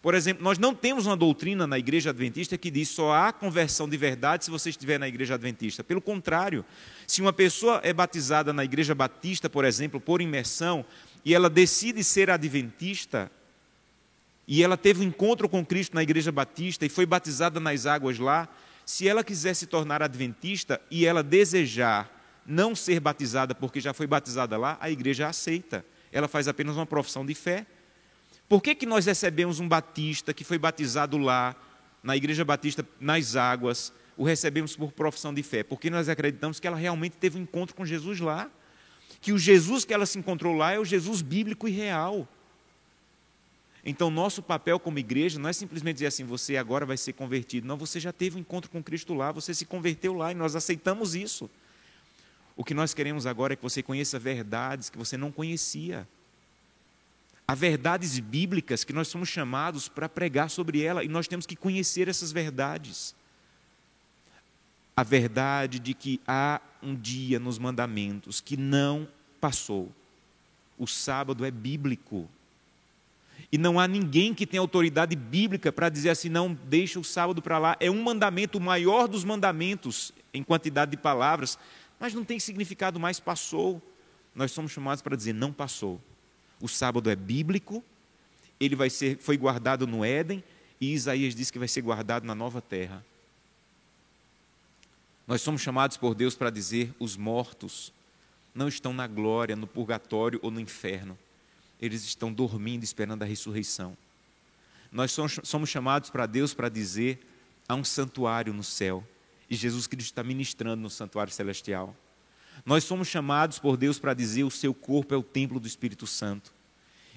Por 0.00 0.14
exemplo, 0.14 0.42
nós 0.42 0.58
não 0.58 0.74
temos 0.74 1.04
uma 1.04 1.16
doutrina 1.16 1.66
na 1.66 1.78
igreja 1.78 2.10
adventista 2.10 2.56
que 2.56 2.70
diz 2.70 2.88
só 2.88 3.12
há 3.12 3.30
conversão 3.30 3.86
de 3.86 3.96
verdade 3.96 4.46
se 4.46 4.50
você 4.50 4.70
estiver 4.70 4.98
na 4.98 5.06
igreja 5.06 5.34
adventista. 5.34 5.84
Pelo 5.84 6.00
contrário, 6.00 6.64
se 7.06 7.20
uma 7.20 7.32
pessoa 7.32 7.80
é 7.84 7.92
batizada 7.92 8.50
na 8.52 8.64
igreja 8.64 8.94
batista, 8.94 9.50
por 9.50 9.66
exemplo, 9.66 10.00
por 10.00 10.22
imersão, 10.22 10.84
e 11.24 11.34
ela 11.34 11.50
decide 11.50 12.02
ser 12.02 12.30
adventista, 12.30 13.30
e 14.48 14.62
ela 14.62 14.78
teve 14.78 15.02
um 15.04 15.08
encontro 15.08 15.46
com 15.48 15.64
Cristo 15.64 15.94
na 15.94 16.02
igreja 16.02 16.32
batista 16.32 16.86
e 16.86 16.88
foi 16.88 17.06
batizada 17.06 17.60
nas 17.60 17.86
águas 17.86 18.18
lá, 18.18 18.48
se 18.84 19.08
ela 19.08 19.22
quiser 19.22 19.54
se 19.54 19.66
tornar 19.66 20.02
adventista 20.02 20.80
e 20.90 21.06
ela 21.06 21.22
desejar 21.22 22.10
não 22.46 22.74
ser 22.74 23.00
batizada 23.00 23.54
porque 23.54 23.80
já 23.80 23.94
foi 23.94 24.06
batizada 24.06 24.56
lá, 24.56 24.76
a 24.80 24.90
igreja 24.90 25.28
aceita. 25.28 25.84
Ela 26.10 26.28
faz 26.28 26.48
apenas 26.48 26.76
uma 26.76 26.86
profissão 26.86 27.24
de 27.24 27.34
fé. 27.34 27.66
Por 28.48 28.62
que, 28.62 28.74
que 28.74 28.84
nós 28.84 29.06
recebemos 29.06 29.60
um 29.60 29.68
batista 29.68 30.34
que 30.34 30.44
foi 30.44 30.58
batizado 30.58 31.16
lá, 31.16 31.56
na 32.02 32.16
igreja 32.16 32.44
batista, 32.44 32.86
nas 33.00 33.36
águas, 33.36 33.92
o 34.16 34.24
recebemos 34.24 34.76
por 34.76 34.92
profissão 34.92 35.32
de 35.32 35.42
fé? 35.42 35.62
Porque 35.62 35.88
nós 35.88 36.08
acreditamos 36.08 36.60
que 36.60 36.66
ela 36.66 36.76
realmente 36.76 37.16
teve 37.16 37.38
um 37.38 37.42
encontro 37.42 37.74
com 37.74 37.86
Jesus 37.86 38.20
lá. 38.20 38.50
Que 39.20 39.32
o 39.32 39.38
Jesus 39.38 39.84
que 39.84 39.94
ela 39.94 40.04
se 40.04 40.18
encontrou 40.18 40.54
lá 40.54 40.72
é 40.72 40.78
o 40.78 40.84
Jesus 40.84 41.22
bíblico 41.22 41.68
e 41.68 41.70
real. 41.70 42.28
Então, 43.84 44.10
nosso 44.10 44.42
papel 44.42 44.78
como 44.78 44.98
igreja 44.98 45.38
não 45.38 45.48
é 45.48 45.52
simplesmente 45.52 45.96
dizer 45.96 46.06
assim, 46.06 46.24
você 46.24 46.56
agora 46.56 46.86
vai 46.86 46.96
ser 46.96 47.14
convertido. 47.14 47.66
Não, 47.66 47.76
você 47.76 47.98
já 47.98 48.12
teve 48.12 48.36
um 48.36 48.40
encontro 48.40 48.70
com 48.70 48.82
Cristo 48.82 49.12
lá, 49.12 49.32
você 49.32 49.52
se 49.52 49.64
converteu 49.64 50.14
lá 50.14 50.30
e 50.30 50.34
nós 50.34 50.54
aceitamos 50.54 51.14
isso. 51.14 51.50
O 52.56 52.62
que 52.64 52.74
nós 52.74 52.94
queremos 52.94 53.26
agora 53.26 53.54
é 53.54 53.56
que 53.56 53.62
você 53.62 53.82
conheça 53.82 54.18
verdades 54.18 54.88
que 54.88 54.98
você 54.98 55.16
não 55.16 55.32
conhecia. 55.32 56.06
Há 57.46 57.54
verdades 57.54 58.18
bíblicas 58.20 58.84
que 58.84 58.92
nós 58.92 59.08
somos 59.08 59.28
chamados 59.28 59.88
para 59.88 60.08
pregar 60.08 60.48
sobre 60.48 60.80
ela 60.82 61.02
e 61.02 61.08
nós 61.08 61.26
temos 61.26 61.44
que 61.44 61.56
conhecer 61.56 62.08
essas 62.08 62.30
verdades. 62.30 63.16
A 64.96 65.02
verdade 65.02 65.80
de 65.80 65.92
que 65.92 66.20
há 66.26 66.60
um 66.80 66.94
dia 66.94 67.40
nos 67.40 67.58
mandamentos 67.58 68.40
que 68.40 68.56
não 68.56 69.08
passou. 69.40 69.90
O 70.78 70.86
sábado 70.86 71.44
é 71.44 71.50
bíblico. 71.50 72.28
E 73.50 73.58
não 73.58 73.78
há 73.80 73.88
ninguém 73.88 74.34
que 74.34 74.46
tenha 74.46 74.60
autoridade 74.60 75.16
bíblica 75.16 75.72
para 75.72 75.88
dizer 75.88 76.10
assim, 76.10 76.28
não, 76.28 76.52
deixa 76.52 77.00
o 77.00 77.04
sábado 77.04 77.42
para 77.42 77.58
lá. 77.58 77.76
É 77.80 77.90
um 77.90 78.02
mandamento, 78.02 78.58
o 78.58 78.60
maior 78.60 79.08
dos 79.08 79.24
mandamentos 79.24 80.12
em 80.32 80.42
quantidade 80.42 80.90
de 80.92 80.96
palavras, 80.96 81.58
mas 81.98 82.14
não 82.14 82.24
tem 82.24 82.38
significado 82.38 83.00
mais 83.00 83.20
passou. 83.20 83.80
Nós 84.34 84.52
somos 84.52 84.72
chamados 84.72 85.02
para 85.02 85.16
dizer, 85.16 85.32
não 85.32 85.52
passou. 85.52 86.00
O 86.60 86.68
sábado 86.68 87.10
é 87.10 87.16
bíblico, 87.16 87.82
ele 88.60 88.76
vai 88.76 88.88
ser, 88.88 89.18
foi 89.18 89.36
guardado 89.36 89.86
no 89.86 90.04
Éden, 90.04 90.42
e 90.80 90.92
Isaías 90.92 91.34
diz 91.34 91.50
que 91.50 91.58
vai 91.58 91.68
ser 91.68 91.82
guardado 91.82 92.24
na 92.24 92.34
nova 92.34 92.60
terra. 92.60 93.04
Nós 95.26 95.40
somos 95.42 95.60
chamados 95.60 95.96
por 95.96 96.14
Deus 96.14 96.34
para 96.34 96.50
dizer: 96.50 96.92
os 96.98 97.16
mortos 97.16 97.92
não 98.54 98.68
estão 98.68 98.92
na 98.92 99.06
glória, 99.06 99.56
no 99.56 99.66
purgatório 99.66 100.38
ou 100.42 100.50
no 100.50 100.60
inferno 100.60 101.16
eles 101.82 102.04
estão 102.04 102.32
dormindo 102.32 102.84
esperando 102.84 103.24
a 103.24 103.26
ressurreição. 103.26 103.96
Nós 104.92 105.10
somos 105.42 105.68
chamados 105.68 106.08
para 106.10 106.26
Deus 106.26 106.54
para 106.54 106.68
dizer: 106.68 107.18
há 107.68 107.74
um 107.74 107.82
santuário 107.82 108.54
no 108.54 108.62
céu 108.62 109.04
e 109.50 109.56
Jesus 109.56 109.88
Cristo 109.88 110.10
está 110.10 110.22
ministrando 110.22 110.80
no 110.80 110.88
santuário 110.88 111.32
celestial. 111.32 111.94
Nós 112.64 112.84
somos 112.84 113.08
chamados 113.08 113.58
por 113.58 113.76
Deus 113.76 113.98
para 113.98 114.14
dizer: 114.14 114.44
o 114.44 114.50
seu 114.50 114.72
corpo 114.72 115.12
é 115.12 115.16
o 115.16 115.22
templo 115.24 115.58
do 115.58 115.66
Espírito 115.66 116.06
Santo 116.06 116.54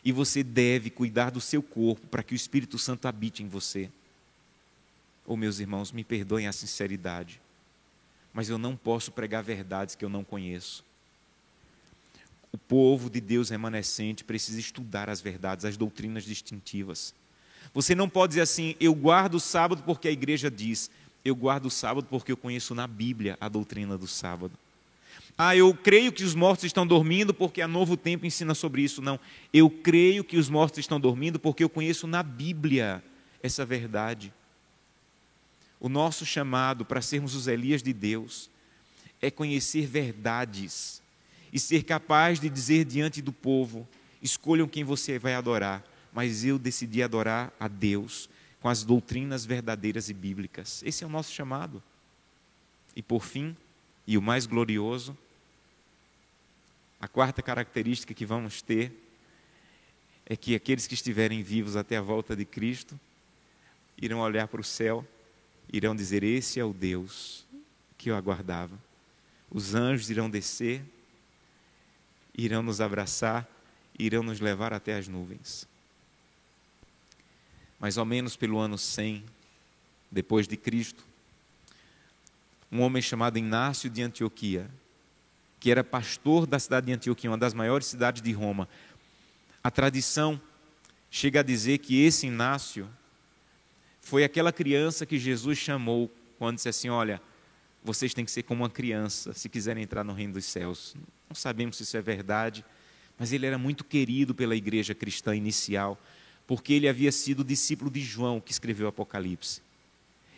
e 0.03 0.11
você 0.11 0.43
deve 0.43 0.89
cuidar 0.89 1.29
do 1.29 1.39
seu 1.39 1.61
corpo 1.61 2.07
para 2.07 2.23
que 2.23 2.33
o 2.33 2.35
Espírito 2.35 2.79
Santo 2.79 3.07
habite 3.07 3.43
em 3.43 3.47
você. 3.47 3.91
Oh, 5.27 5.37
meus 5.37 5.59
irmãos, 5.59 5.91
me 5.91 6.03
perdoem 6.03 6.47
a 6.47 6.51
sinceridade, 6.51 7.41
mas 8.33 8.49
eu 8.49 8.57
não 8.57 8.75
posso 8.75 9.11
pregar 9.11 9.43
verdades 9.43 9.95
que 9.95 10.05
eu 10.05 10.09
não 10.09 10.23
conheço. 10.23 10.83
O 12.55 12.57
povo 12.57 13.09
de 13.09 13.19
Deus 13.19 13.49
remanescente 13.49 14.23
precisa 14.23 14.57
estudar 14.57 15.09
as 15.09 15.19
verdades, 15.19 15.65
as 15.65 15.75
doutrinas 15.75 16.23
distintivas. 16.23 17.13
Você 17.73 17.93
não 17.93 18.07
pode 18.07 18.31
dizer 18.31 18.43
assim, 18.43 18.77
eu 18.79 18.95
guardo 18.95 19.35
o 19.35 19.41
sábado 19.41 19.83
porque 19.85 20.07
a 20.07 20.11
igreja 20.11 20.49
diz, 20.49 20.89
eu 21.25 21.35
guardo 21.35 21.65
o 21.65 21.69
sábado 21.69 22.07
porque 22.09 22.31
eu 22.31 22.37
conheço 22.37 22.73
na 22.73 22.87
Bíblia 22.87 23.37
a 23.41 23.49
doutrina 23.49 23.97
do 23.97 24.07
sábado. 24.07 24.53
Ah, 25.37 25.53
eu 25.53 25.73
creio 25.73 26.13
que 26.13 26.23
os 26.23 26.33
mortos 26.33 26.63
estão 26.63 26.87
dormindo 26.87 27.33
porque 27.33 27.61
a 27.61 27.67
Novo 27.67 27.97
Tempo 27.97 28.25
ensina 28.25 28.55
sobre 28.55 28.83
isso. 28.83 29.01
Não. 29.01 29.19
Eu 29.51 29.69
creio 29.69 30.23
que 30.23 30.37
os 30.37 30.47
mortos 30.47 30.79
estão 30.79 30.97
dormindo 30.97 31.37
porque 31.37 31.61
eu 31.61 31.69
conheço 31.69 32.07
na 32.07 32.23
Bíblia 32.23 33.03
essa 33.43 33.65
verdade. 33.65 34.33
O 35.77 35.89
nosso 35.89 36.25
chamado 36.25 36.85
para 36.85 37.01
sermos 37.01 37.35
os 37.35 37.49
Elias 37.49 37.83
de 37.83 37.91
Deus 37.91 38.49
é 39.21 39.29
conhecer 39.29 39.85
verdades 39.85 41.03
e 41.55 41.59
ser 41.59 41.83
capaz 41.83 42.37
de 42.37 42.49
dizer 42.49 42.83
diante 42.83 43.21
do 43.21 43.31
povo: 43.31 43.87
escolham 44.21 44.67
quem 44.67 44.83
você 44.83 45.17
vai 45.17 45.35
adorar, 45.35 45.81
mas 46.11 46.43
eu 46.43 46.59
decidi 46.59 47.01
adorar 47.01 47.53
a 47.57 47.69
Deus 47.69 48.29
com 48.59 48.67
as 48.67 48.83
doutrinas 48.83 49.45
verdadeiras 49.45 50.09
e 50.09 50.13
bíblicas. 50.13 50.83
Esse 50.85 51.05
é 51.05 51.07
o 51.07 51.09
nosso 51.09 51.31
chamado. 51.31 51.81
E 52.93 53.01
por 53.01 53.23
fim, 53.23 53.55
e 54.05 54.17
o 54.17 54.21
mais 54.21 54.45
glorioso, 54.45 55.17
a 56.99 57.07
quarta 57.07 57.41
característica 57.41 58.13
que 58.13 58.25
vamos 58.25 58.61
ter 58.61 58.91
é 60.25 60.35
que 60.35 60.55
aqueles 60.55 60.87
que 60.87 60.93
estiverem 60.93 61.41
vivos 61.41 61.77
até 61.77 61.95
a 61.95 62.01
volta 62.01 62.35
de 62.35 62.43
Cristo 62.43 62.99
irão 63.97 64.19
olhar 64.19 64.49
para 64.49 64.59
o 64.59 64.63
céu, 64.63 65.07
irão 65.71 65.95
dizer: 65.95 66.21
Esse 66.21 66.59
é 66.59 66.65
o 66.65 66.73
Deus 66.73 67.45
que 67.97 68.09
eu 68.09 68.15
aguardava. 68.17 68.77
Os 69.49 69.73
anjos 69.73 70.09
irão 70.09 70.29
descer 70.29 70.83
irão 72.37 72.61
nos 72.61 72.81
abraçar, 72.81 73.47
irão 73.97 74.23
nos 74.23 74.39
levar 74.39 74.73
até 74.73 74.95
as 74.97 75.07
nuvens. 75.07 75.67
Mais 77.79 77.97
ou 77.97 78.05
menos 78.05 78.35
pelo 78.35 78.57
ano 78.57 78.77
100 78.77 79.23
depois 80.11 80.47
de 80.47 80.57
Cristo, 80.57 81.03
um 82.71 82.81
homem 82.81 83.01
chamado 83.01 83.37
Inácio 83.37 83.89
de 83.89 84.01
Antioquia, 84.01 84.69
que 85.59 85.71
era 85.71 85.83
pastor 85.83 86.45
da 86.45 86.59
cidade 86.59 86.87
de 86.87 86.93
Antioquia, 86.93 87.29
uma 87.29 87.37
das 87.37 87.53
maiores 87.53 87.87
cidades 87.87 88.21
de 88.21 88.31
Roma. 88.31 88.67
A 89.63 89.71
tradição 89.71 90.39
chega 91.09 91.39
a 91.39 91.43
dizer 91.43 91.79
que 91.79 92.03
esse 92.03 92.27
Inácio 92.27 92.89
foi 94.01 94.23
aquela 94.23 94.51
criança 94.51 95.05
que 95.05 95.17
Jesus 95.17 95.57
chamou 95.57 96.11
quando 96.37 96.57
disse 96.57 96.69
assim: 96.69 96.89
Olha, 96.89 97.21
vocês 97.83 98.13
têm 98.13 98.25
que 98.25 98.31
ser 98.31 98.43
como 98.43 98.63
uma 98.63 98.69
criança 98.69 99.33
se 99.33 99.49
quiserem 99.49 99.83
entrar 99.83 100.03
no 100.03 100.13
reino 100.13 100.33
dos 100.33 100.45
céus. 100.45 100.95
Não 101.29 101.35
sabemos 101.35 101.77
se 101.77 101.83
isso 101.83 101.97
é 101.97 102.01
verdade, 102.01 102.63
mas 103.17 103.31
ele 103.31 103.45
era 103.45 103.57
muito 103.57 103.83
querido 103.83 104.35
pela 104.35 104.55
igreja 104.55 104.93
cristã 104.93 105.35
inicial, 105.35 105.99
porque 106.45 106.73
ele 106.73 106.87
havia 106.87 107.11
sido 107.11 107.43
discípulo 107.43 107.89
de 107.89 108.01
João, 108.01 108.39
que 108.39 108.51
escreveu 108.51 108.85
o 108.85 108.89
Apocalipse. 108.89 109.61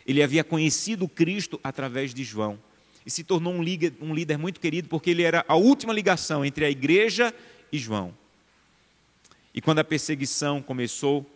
Ele 0.06 0.22
havia 0.22 0.42
conhecido 0.42 1.06
Cristo 1.06 1.60
através 1.62 2.14
de 2.14 2.24
João 2.24 2.58
e 3.04 3.10
se 3.10 3.22
tornou 3.22 3.52
um 3.52 3.62
líder, 3.62 3.94
um 4.00 4.14
líder 4.14 4.38
muito 4.38 4.60
querido, 4.60 4.88
porque 4.88 5.10
ele 5.10 5.22
era 5.22 5.44
a 5.46 5.54
última 5.54 5.92
ligação 5.92 6.44
entre 6.44 6.64
a 6.64 6.70
igreja 6.70 7.34
e 7.70 7.78
João. 7.78 8.14
E 9.54 9.60
quando 9.60 9.80
a 9.80 9.84
perseguição 9.84 10.62
começou, 10.62 11.26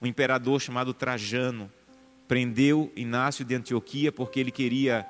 um 0.00 0.06
imperador 0.06 0.60
chamado 0.60 0.94
Trajano 0.94 1.70
prendeu 2.26 2.92
Inácio 2.96 3.44
de 3.44 3.54
Antioquia 3.54 4.10
porque 4.10 4.40
ele 4.40 4.50
queria, 4.50 5.06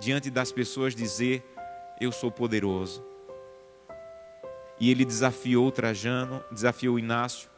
diante 0.00 0.28
das 0.28 0.52
pessoas, 0.52 0.94
dizer: 0.94 1.42
Eu 2.00 2.12
sou 2.12 2.30
poderoso. 2.30 3.02
E 4.78 4.90
ele 4.90 5.04
desafiou 5.04 5.70
Trajano, 5.70 6.42
desafiou 6.50 6.98
Inácio 6.98 7.48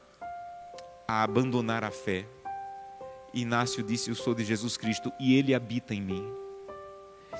a 1.08 1.22
abandonar 1.22 1.84
a 1.84 1.90
fé. 1.90 2.26
Inácio 3.32 3.82
disse: 3.82 4.10
Eu 4.10 4.14
sou 4.14 4.34
de 4.34 4.44
Jesus 4.44 4.76
Cristo 4.76 5.12
e 5.18 5.36
ele 5.36 5.54
habita 5.54 5.94
em 5.94 6.00
mim. 6.00 6.24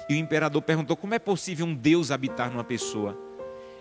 E 0.09 0.15
o 0.15 0.17
imperador 0.17 0.63
perguntou: 0.63 0.97
Como 0.97 1.15
é 1.15 1.19
possível 1.19 1.67
um 1.67 1.75
Deus 1.75 2.11
habitar 2.11 2.51
numa 2.51 2.65
pessoa? 2.65 3.17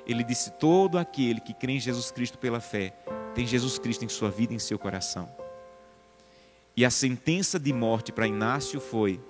Ele 0.05 0.23
disse: 0.23 0.51
Todo 0.51 0.97
aquele 0.97 1.39
que 1.39 1.53
crê 1.53 1.73
em 1.73 1.79
Jesus 1.79 2.11
Cristo 2.11 2.37
pela 2.37 2.59
fé 2.59 2.93
tem 3.33 3.45
Jesus 3.45 3.79
Cristo 3.79 4.03
em 4.03 4.09
sua 4.09 4.29
vida 4.29 4.53
e 4.53 4.55
em 4.55 4.59
seu 4.59 4.77
coração. 4.77 5.29
E 6.75 6.83
a 6.83 6.89
sentença 6.89 7.57
de 7.57 7.71
morte 7.71 8.11
para 8.11 8.27
Inácio 8.27 8.79
foi: 8.79 9.21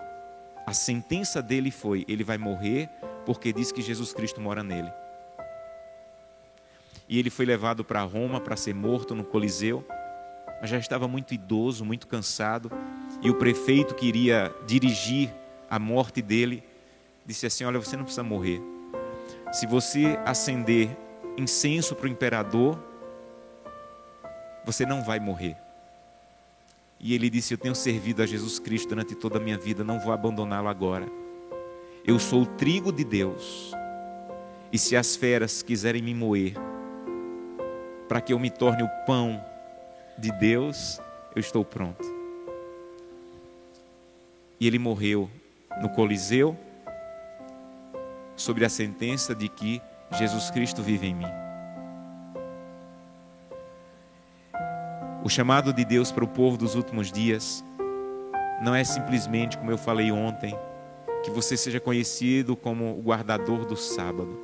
a 0.65 0.73
sentença 0.73 1.41
dele 1.41 1.69
foi: 1.69 2.05
ele 2.07 2.23
vai 2.23 2.37
morrer 2.37 2.89
porque 3.25 3.53
diz 3.53 3.71
que 3.71 3.81
Jesus 3.81 4.13
Cristo 4.13 4.41
mora 4.41 4.63
nele 4.63 4.91
e 7.07 7.19
ele 7.19 7.29
foi 7.29 7.45
levado 7.45 7.83
para 7.83 8.01
Roma 8.01 8.39
para 8.39 8.55
ser 8.55 8.73
morto 8.73 9.13
no 9.13 9.23
Coliseu, 9.23 9.85
mas 10.59 10.69
já 10.69 10.77
estava 10.77 11.07
muito 11.07 11.33
idoso, 11.33 11.85
muito 11.85 12.07
cansado, 12.07 12.71
e 13.21 13.29
o 13.29 13.35
prefeito 13.35 13.93
que 13.93 14.07
iria 14.07 14.53
dirigir 14.65 15.33
a 15.69 15.77
morte 15.77 16.21
dele 16.21 16.63
disse 17.25 17.45
assim: 17.45 17.63
Olha, 17.63 17.79
você 17.79 17.95
não 17.95 18.03
precisa 18.03 18.23
morrer. 18.23 18.61
Se 19.51 19.67
você 19.67 20.17
acender 20.25 20.95
incenso 21.37 21.95
para 21.95 22.05
o 22.05 22.09
imperador, 22.09 22.79
você 24.63 24.85
não 24.85 25.03
vai 25.03 25.19
morrer. 25.19 25.55
E 26.99 27.13
ele 27.13 27.29
disse: 27.29 27.53
Eu 27.53 27.57
tenho 27.57 27.75
servido 27.75 28.21
a 28.21 28.25
Jesus 28.25 28.59
Cristo 28.59 28.89
durante 28.89 29.15
toda 29.15 29.37
a 29.37 29.41
minha 29.41 29.57
vida, 29.57 29.83
não 29.83 29.99
vou 29.99 30.11
abandoná-lo 30.11 30.67
agora. 30.67 31.07
Eu 32.05 32.19
sou 32.19 32.43
o 32.43 32.45
trigo 32.45 32.91
de 32.91 33.03
Deus. 33.03 33.71
E 34.71 34.77
se 34.77 34.95
as 34.95 35.15
feras 35.15 35.61
quiserem 35.61 36.01
me 36.01 36.13
moer, 36.13 36.53
para 38.07 38.21
que 38.21 38.33
eu 38.33 38.39
me 38.39 38.49
torne 38.49 38.83
o 38.83 38.89
pão 39.05 39.43
de 40.17 40.31
Deus, 40.31 40.99
eu 41.35 41.39
estou 41.39 41.65
pronto. 41.65 42.03
E 44.59 44.67
ele 44.67 44.79
morreu 44.79 45.29
no 45.81 45.89
Coliseu, 45.89 46.57
sobre 48.35 48.65
a 48.65 48.69
sentença 48.69 49.33
de 49.33 49.47
que 49.47 49.81
Jesus 50.11 50.51
Cristo 50.51 50.81
vive 50.81 51.07
em 51.07 51.15
mim. 51.15 51.31
O 55.23 55.29
chamado 55.29 55.73
de 55.73 55.83
Deus 55.83 56.11
para 56.11 56.23
o 56.23 56.27
povo 56.27 56.57
dos 56.57 56.75
últimos 56.75 57.11
dias 57.11 57.63
não 58.61 58.75
é 58.75 58.83
simplesmente, 58.83 59.57
como 59.57 59.71
eu 59.71 59.77
falei 59.77 60.11
ontem, 60.11 60.55
que 61.23 61.31
você 61.31 61.57
seja 61.57 61.79
conhecido 61.79 62.55
como 62.55 62.97
o 62.97 63.01
guardador 63.01 63.65
do 63.65 63.75
sábado. 63.75 64.39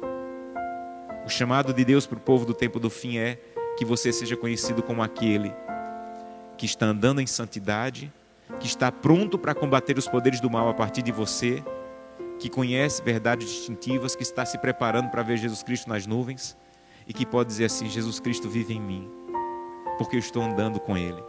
O 1.25 1.29
chamado 1.29 1.71
de 1.71 1.85
Deus 1.85 2.07
para 2.07 2.17
o 2.17 2.21
povo 2.21 2.45
do 2.45 2.53
tempo 2.53 2.79
do 2.79 2.89
fim 2.89 3.19
é 3.19 3.37
que 3.81 3.85
você 3.85 4.13
seja 4.13 4.37
conhecido 4.37 4.83
como 4.83 5.01
aquele 5.01 5.51
que 6.55 6.67
está 6.67 6.85
andando 6.85 7.19
em 7.19 7.25
santidade, 7.25 8.13
que 8.59 8.67
está 8.67 8.91
pronto 8.91 9.39
para 9.39 9.55
combater 9.55 9.97
os 9.97 10.07
poderes 10.07 10.39
do 10.39 10.51
mal 10.51 10.69
a 10.69 10.73
partir 10.75 11.01
de 11.01 11.11
você, 11.11 11.63
que 12.37 12.47
conhece 12.47 13.01
verdades 13.01 13.49
distintivas, 13.49 14.15
que 14.15 14.21
está 14.21 14.45
se 14.45 14.59
preparando 14.59 15.09
para 15.09 15.23
ver 15.23 15.37
Jesus 15.37 15.63
Cristo 15.63 15.89
nas 15.89 16.05
nuvens 16.05 16.55
e 17.07 17.13
que 17.13 17.25
pode 17.25 17.49
dizer 17.49 17.65
assim: 17.65 17.89
Jesus 17.89 18.19
Cristo 18.19 18.47
vive 18.47 18.75
em 18.75 18.79
mim, 18.79 19.09
porque 19.97 20.15
eu 20.15 20.19
estou 20.19 20.43
andando 20.43 20.79
com 20.79 20.95
Ele. 20.95 21.23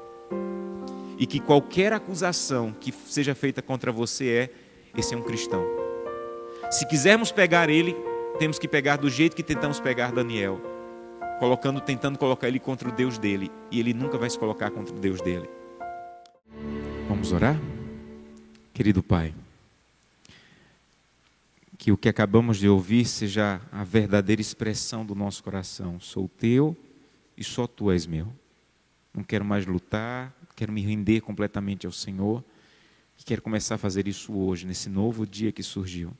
E 1.18 1.26
que 1.26 1.40
qualquer 1.40 1.94
acusação 1.94 2.70
que 2.78 2.92
seja 2.92 3.34
feita 3.34 3.62
contra 3.62 3.90
você 3.90 4.28
é: 4.28 4.50
esse 4.94 5.14
é 5.14 5.16
um 5.16 5.22
cristão. 5.22 5.64
Se 6.70 6.86
quisermos 6.86 7.32
pegar 7.32 7.70
ele, 7.70 7.96
temos 8.38 8.58
que 8.58 8.68
pegar 8.68 8.96
do 8.96 9.08
jeito 9.08 9.34
que 9.34 9.42
tentamos 9.42 9.80
pegar 9.80 10.12
Daniel 10.12 10.71
colocando, 11.42 11.80
tentando 11.80 12.20
colocar 12.20 12.46
ele 12.46 12.60
contra 12.60 12.88
o 12.88 12.92
Deus 12.92 13.18
dele, 13.18 13.50
e 13.68 13.80
ele 13.80 13.92
nunca 13.92 14.16
vai 14.16 14.30
se 14.30 14.38
colocar 14.38 14.70
contra 14.70 14.94
o 14.94 15.00
Deus 15.00 15.20
dele. 15.20 15.50
Vamos 17.08 17.32
orar? 17.32 17.60
Querido 18.72 19.02
Pai, 19.02 19.34
que 21.76 21.90
o 21.90 21.96
que 21.96 22.08
acabamos 22.08 22.58
de 22.58 22.68
ouvir 22.68 23.06
seja 23.06 23.60
a 23.72 23.82
verdadeira 23.82 24.40
expressão 24.40 25.04
do 25.04 25.16
nosso 25.16 25.42
coração. 25.42 25.98
Sou 25.98 26.28
teu 26.28 26.76
e 27.36 27.42
só 27.42 27.66
tu 27.66 27.90
és 27.90 28.06
meu. 28.06 28.28
Não 29.12 29.24
quero 29.24 29.44
mais 29.44 29.66
lutar, 29.66 30.32
quero 30.54 30.70
me 30.70 30.80
render 30.80 31.22
completamente 31.22 31.86
ao 31.86 31.92
Senhor. 31.92 32.44
E 33.18 33.24
quero 33.24 33.42
começar 33.42 33.74
a 33.74 33.78
fazer 33.78 34.06
isso 34.06 34.32
hoje, 34.32 34.64
nesse 34.64 34.88
novo 34.88 35.26
dia 35.26 35.50
que 35.50 35.64
surgiu. 35.64 36.12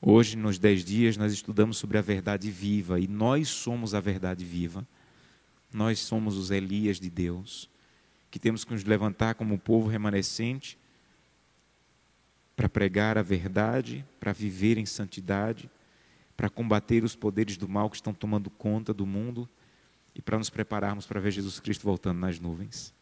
Hoje, 0.00 0.36
nos 0.36 0.58
dez 0.58 0.84
dias, 0.84 1.16
nós 1.16 1.32
estudamos 1.32 1.78
sobre 1.78 1.96
a 1.96 2.02
verdade 2.02 2.50
viva 2.50 3.00
e 3.00 3.08
nós 3.08 3.48
somos 3.48 3.94
a 3.94 4.00
verdade 4.00 4.44
viva. 4.44 4.86
Nós 5.72 5.98
somos 6.00 6.36
os 6.36 6.50
Elias 6.50 7.00
de 7.00 7.10
Deus, 7.10 7.68
que 8.30 8.38
temos 8.38 8.64
que 8.64 8.72
nos 8.72 8.84
levantar 8.84 9.34
como 9.34 9.58
povo 9.58 9.88
remanescente 9.88 10.78
para 12.54 12.68
pregar 12.68 13.18
a 13.18 13.22
verdade, 13.22 14.04
para 14.20 14.32
viver 14.32 14.78
em 14.78 14.86
santidade, 14.86 15.68
para 16.36 16.48
combater 16.48 17.02
os 17.02 17.16
poderes 17.16 17.56
do 17.56 17.68
mal 17.68 17.90
que 17.90 17.96
estão 17.96 18.12
tomando 18.12 18.50
conta 18.50 18.92
do 18.92 19.06
mundo 19.06 19.48
e 20.14 20.22
para 20.22 20.38
nos 20.38 20.50
prepararmos 20.50 21.06
para 21.06 21.20
ver 21.20 21.30
Jesus 21.30 21.58
Cristo 21.58 21.82
voltando 21.82 22.18
nas 22.18 22.38
nuvens. 22.38 22.94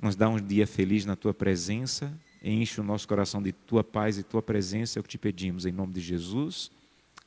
Nos 0.00 0.16
dá 0.16 0.28
um 0.28 0.40
dia 0.40 0.66
feliz 0.66 1.04
na 1.04 1.16
tua 1.16 1.32
presença, 1.32 2.12
enche 2.42 2.80
o 2.80 2.84
nosso 2.84 3.06
coração 3.06 3.42
de 3.42 3.52
tua 3.52 3.84
paz 3.84 4.18
e 4.18 4.22
tua 4.22 4.42
presença, 4.42 4.98
é 4.98 5.00
o 5.00 5.02
que 5.02 5.08
te 5.10 5.18
pedimos, 5.18 5.64
em 5.64 5.72
nome 5.72 5.92
de 5.92 6.00
Jesus. 6.00 6.70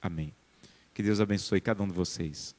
Amém. 0.01 0.33
Que 0.93 1.01
Deus 1.01 1.19
abençoe 1.19 1.61
cada 1.61 1.83
um 1.83 1.87
de 1.87 1.93
vocês. 1.93 2.55